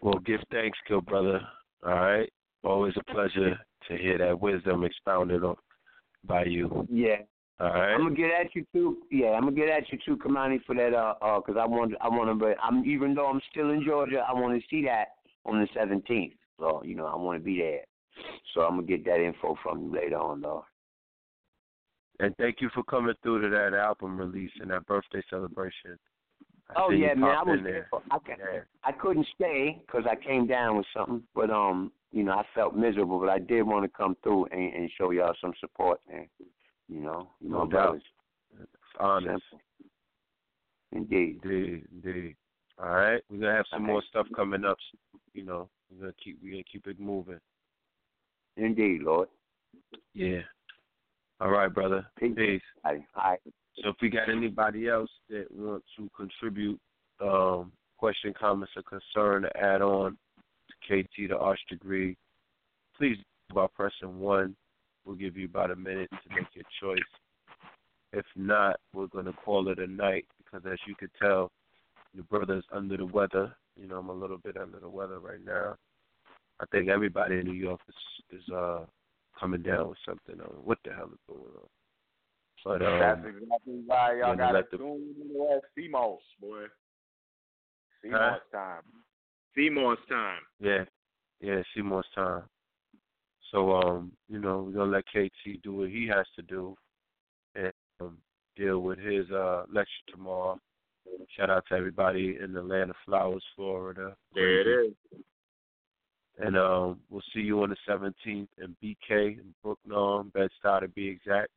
[0.01, 1.41] Well, give thanks, good brother.
[1.85, 2.31] All right.
[2.63, 5.55] Always a pleasure to hear that wisdom expounded on
[6.25, 6.87] by you.
[6.91, 7.21] Yeah.
[7.61, 7.93] All right.
[7.93, 8.97] I'm gonna get at you too.
[9.11, 10.95] Yeah, I'm gonna get at you too, Kamani, for that.
[10.95, 13.83] Uh, uh, because I want, I want to, but I'm even though I'm still in
[13.85, 15.09] Georgia, I want to see that
[15.45, 16.33] on the 17th.
[16.59, 17.81] So you know, I want to be there.
[18.53, 20.65] So I'm gonna get that info from you later on, though.
[22.19, 25.99] And thank you for coming through to that album release and that birthday celebration.
[26.71, 27.87] I oh yeah, man, I was there.
[27.91, 28.61] For, I can, Yeah.
[28.83, 32.75] I couldn't stay because I came down with something, but um, you know, I felt
[32.75, 36.27] miserable, but I did want to come through and, and show y'all some support, man.
[36.91, 37.95] You know, you No know, doubt.
[38.59, 38.69] It's
[38.99, 39.41] honest.
[39.49, 39.61] Simple.
[40.91, 41.39] Indeed.
[41.43, 42.35] Indeed, indeed.
[42.77, 43.21] All right.
[43.29, 43.91] We're gonna have some Okay.
[43.93, 44.77] more stuff coming up.
[45.33, 47.39] You know, we're gonna keep we're gonna keep it moving.
[48.57, 49.29] Indeed, Lord.
[50.13, 50.41] Yeah.
[51.39, 52.05] All right, brother.
[52.17, 52.35] Peace.
[52.35, 52.61] Peace.
[52.83, 53.03] All right.
[53.15, 53.39] All right.
[53.75, 56.79] So if we got anybody else that want to contribute
[57.21, 60.17] um, question, comments, or concern to add on
[60.67, 62.17] to KT the Arch degree,
[62.97, 63.17] please
[63.53, 64.55] by pressing one.
[65.05, 66.99] We'll give you about a minute to make your choice.
[68.13, 71.51] If not, we're gonna call it a night because as you could tell,
[72.13, 73.55] your brother's under the weather.
[73.79, 75.75] You know, I'm a little bit under the weather right now.
[76.59, 78.85] I think everybody in New York is is uh
[79.39, 80.39] coming down with something.
[80.39, 81.69] Uh, what the hell is going on?
[82.63, 86.65] But um, That's exactly why y'all got to tune in to CMOS, boy.
[88.05, 88.37] CMOS Huh?
[88.51, 88.81] time.
[89.57, 90.39] CMOS time.
[90.59, 90.85] Yeah,
[91.41, 92.43] yeah, Seymour's time.
[93.51, 96.75] So, um, you know, we're gonna let KT do what he has to do
[97.55, 98.17] and um,
[98.55, 100.59] deal with his uh lecture tomorrow.
[101.37, 104.15] Shout out to everybody in the land of flowers, Florida.
[104.33, 104.93] There it is.
[106.39, 111.07] And um, we'll see you on the 17th in BK in Brooknorm, Bed-Stuy to be
[111.07, 111.49] exact.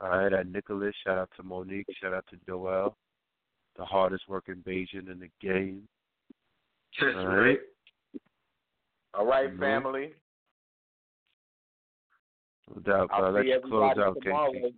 [0.00, 0.94] All right, at Nicholas.
[1.04, 1.86] Shout out to Monique.
[2.02, 2.96] Shout out to Joel,
[3.78, 5.86] the hardest working Bajan in the game.
[7.00, 7.36] That's All right.
[7.38, 7.60] right.
[9.14, 9.60] All right, Mhm.
[9.60, 10.14] family.
[12.72, 13.30] No doubt, I'll bro.
[13.30, 14.52] Let see you close everybody out, tomorrow.
[14.52, 14.74] KT.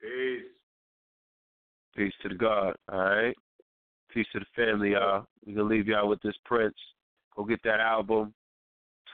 [0.00, 0.42] Peace.
[1.96, 3.36] Peace to the God, all right?
[4.12, 5.26] Peace to the family, y'all.
[5.46, 6.76] we going to leave y'all with this Prince.
[7.34, 8.32] Go get that album,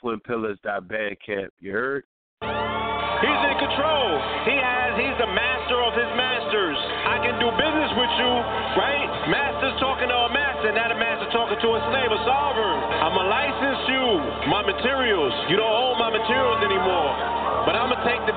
[0.00, 1.48] twin twinpillars.bandcamp.
[1.60, 2.04] You heard?
[2.42, 4.10] He's in control.
[4.50, 6.78] He has, he's the master of his masters.
[7.06, 8.32] I can do business with you,
[8.78, 9.10] right?
[9.30, 9.71] Master's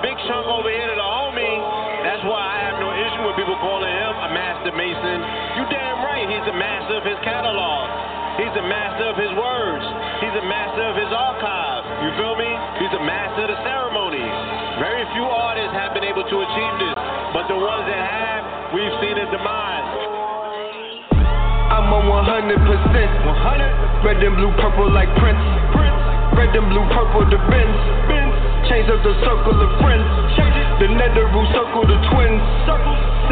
[0.05, 1.57] big chunk over here to the homie.
[2.05, 5.17] That's why I have no issue with people calling him a master mason.
[5.57, 7.89] You damn right, he's a master of his catalog.
[8.37, 9.81] He's a master of his words.
[10.21, 12.05] He's a master of his archive.
[12.05, 12.53] You feel me?
[12.85, 14.35] He's a master of the ceremonies.
[14.77, 16.95] Very few artists have been able to achieve this,
[17.33, 19.89] but the ones that have, we've seen his demise.
[21.73, 22.61] I'm on 100%.
[22.61, 24.05] 100.
[24.05, 25.41] Red and blue, purple like Prince.
[25.73, 25.97] Prince.
[26.37, 28.14] Red and blue, purple the Benz.
[28.85, 30.05] Change up the circle of friends.
[30.77, 32.37] The Neteru circle the twins.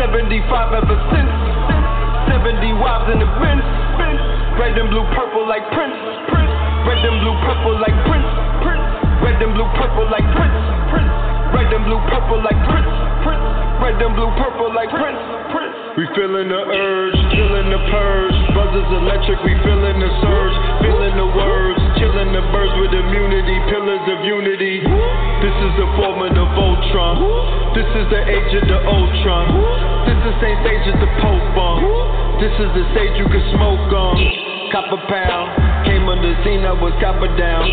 [0.01, 1.29] 75 ever since.
[2.25, 3.61] 70 wives in the Benz.
[4.57, 5.93] Red and blue, purple like Prince.
[6.89, 8.25] Red and blue, purple like Prince.
[9.21, 10.57] Red and blue, purple like Prince.
[11.53, 12.57] Red and blue, purple like.
[12.65, 12.89] Prince.
[13.77, 15.42] Red and blue, purple like Prince.
[15.53, 18.37] We feeling the urge, killing the purge.
[18.57, 20.55] Buzzers electric, we feeling the surge.
[20.81, 23.57] Feeling the words, chilling the birds with immunity.
[23.69, 24.81] Pillars of unity.
[24.81, 27.21] This is the form of the Voltron.
[27.77, 29.45] This is the age of the Ultron.
[30.09, 31.77] This is the same stage as the Pope on.
[32.41, 34.17] This is the stage you can smoke on.
[34.73, 35.72] Copper pound.
[35.83, 37.67] Came on the scene, I was copper down.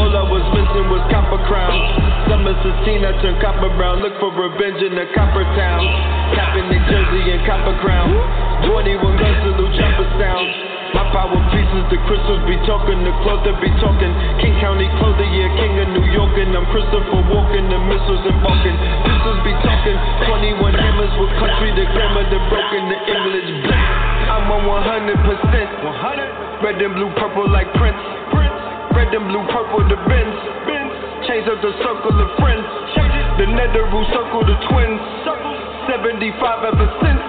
[0.00, 1.76] All I was missing was copper crown.
[2.24, 4.00] Summer 16, I turned copper brown.
[4.00, 5.84] Look for revenge in the copper town.
[6.32, 8.16] Capping New Jersey and copper crown.
[8.64, 10.48] 21 guns, salute chopper sound.
[10.96, 14.10] My power pieces, the crystals be talking, the cloth that be talking.
[14.42, 18.34] King County clothing, yeah, king of New York, and I'm Christopher walking, the missiles and
[18.34, 18.76] embarking.
[19.06, 19.96] Pistols be talking,
[20.26, 23.99] 21 hammers with country, the grammar, the broken, the English.
[24.40, 25.20] I'm on 100%.
[25.20, 26.64] 100.
[26.64, 28.00] Red and blue, purple like Prince.
[28.32, 28.56] Prince.
[28.96, 30.32] Red and blue, purple the Benz.
[30.64, 30.92] Benz.
[31.28, 32.64] Change up the circle of friends.
[33.36, 35.00] The Neteru circle the twins.
[35.92, 37.20] 75 ever since.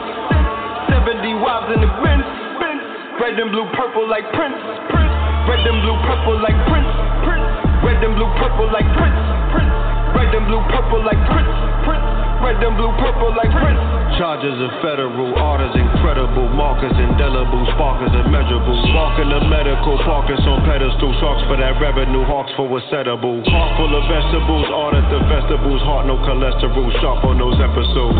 [0.87, 2.23] 70 wives in the Benz.
[2.63, 2.83] Benz.
[3.19, 4.55] Red and blue, purple like Prince.
[4.87, 5.15] Prince.
[5.51, 6.91] Red and blue, purple like Prince.
[7.27, 7.47] Prince.
[7.83, 9.19] Red and blue, purple like Prince.
[9.51, 9.90] Prince.
[10.31, 11.51] Red and blue, purple like Prince.
[11.83, 12.07] Prince.
[12.39, 13.83] Red and blue, purple like Prince.
[14.15, 18.79] Charges of federal, orders incredible, markers indelible, sparkers immeasurable.
[18.95, 23.43] Sparking the medical, parkers on pedestals, hawks for that revenue, hawks for what's settable.
[23.43, 28.15] Heart full of vegetables, audit the vegetables, heart no cholesterol, sharp on those episodes.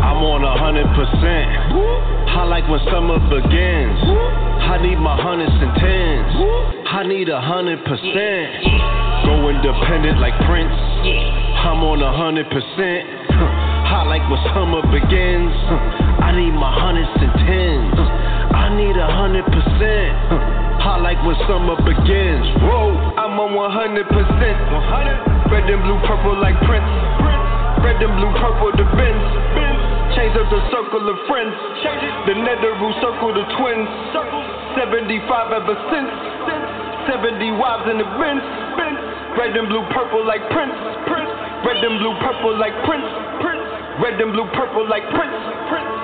[0.00, 1.44] I'm on a hundred percent.
[2.40, 4.00] I like when summer begins.
[4.64, 6.32] I need my hundreds and tens.
[6.88, 8.48] I need a hundred percent.
[9.28, 11.49] Go independent like Prince.
[11.60, 13.04] I'm on a hundred percent.
[13.36, 15.52] I like when summer begins.
[16.24, 18.00] I need my hundreds and tens.
[18.56, 20.14] I need a hundred percent.
[20.80, 22.48] I like when summer begins.
[22.64, 24.56] Whoa, I'm on 100 percent.
[24.72, 25.52] 100.
[25.52, 26.88] Red and blue, purple like Prince.
[27.84, 29.24] Red and blue, purple the Benz.
[30.16, 31.52] Change up the circle of friends.
[32.24, 33.88] The Neteru circle the twins.
[34.80, 36.10] 75 ever since.
[37.04, 38.40] 70 wives in the Benz.
[39.36, 40.72] Red and blue, purple like Prince.
[41.04, 41.49] Prince.
[41.64, 43.04] Red and blue, purple like Prince.
[43.44, 43.68] Prince.
[44.00, 45.36] Red and blue, purple like Prince.
[45.68, 45.99] Prince.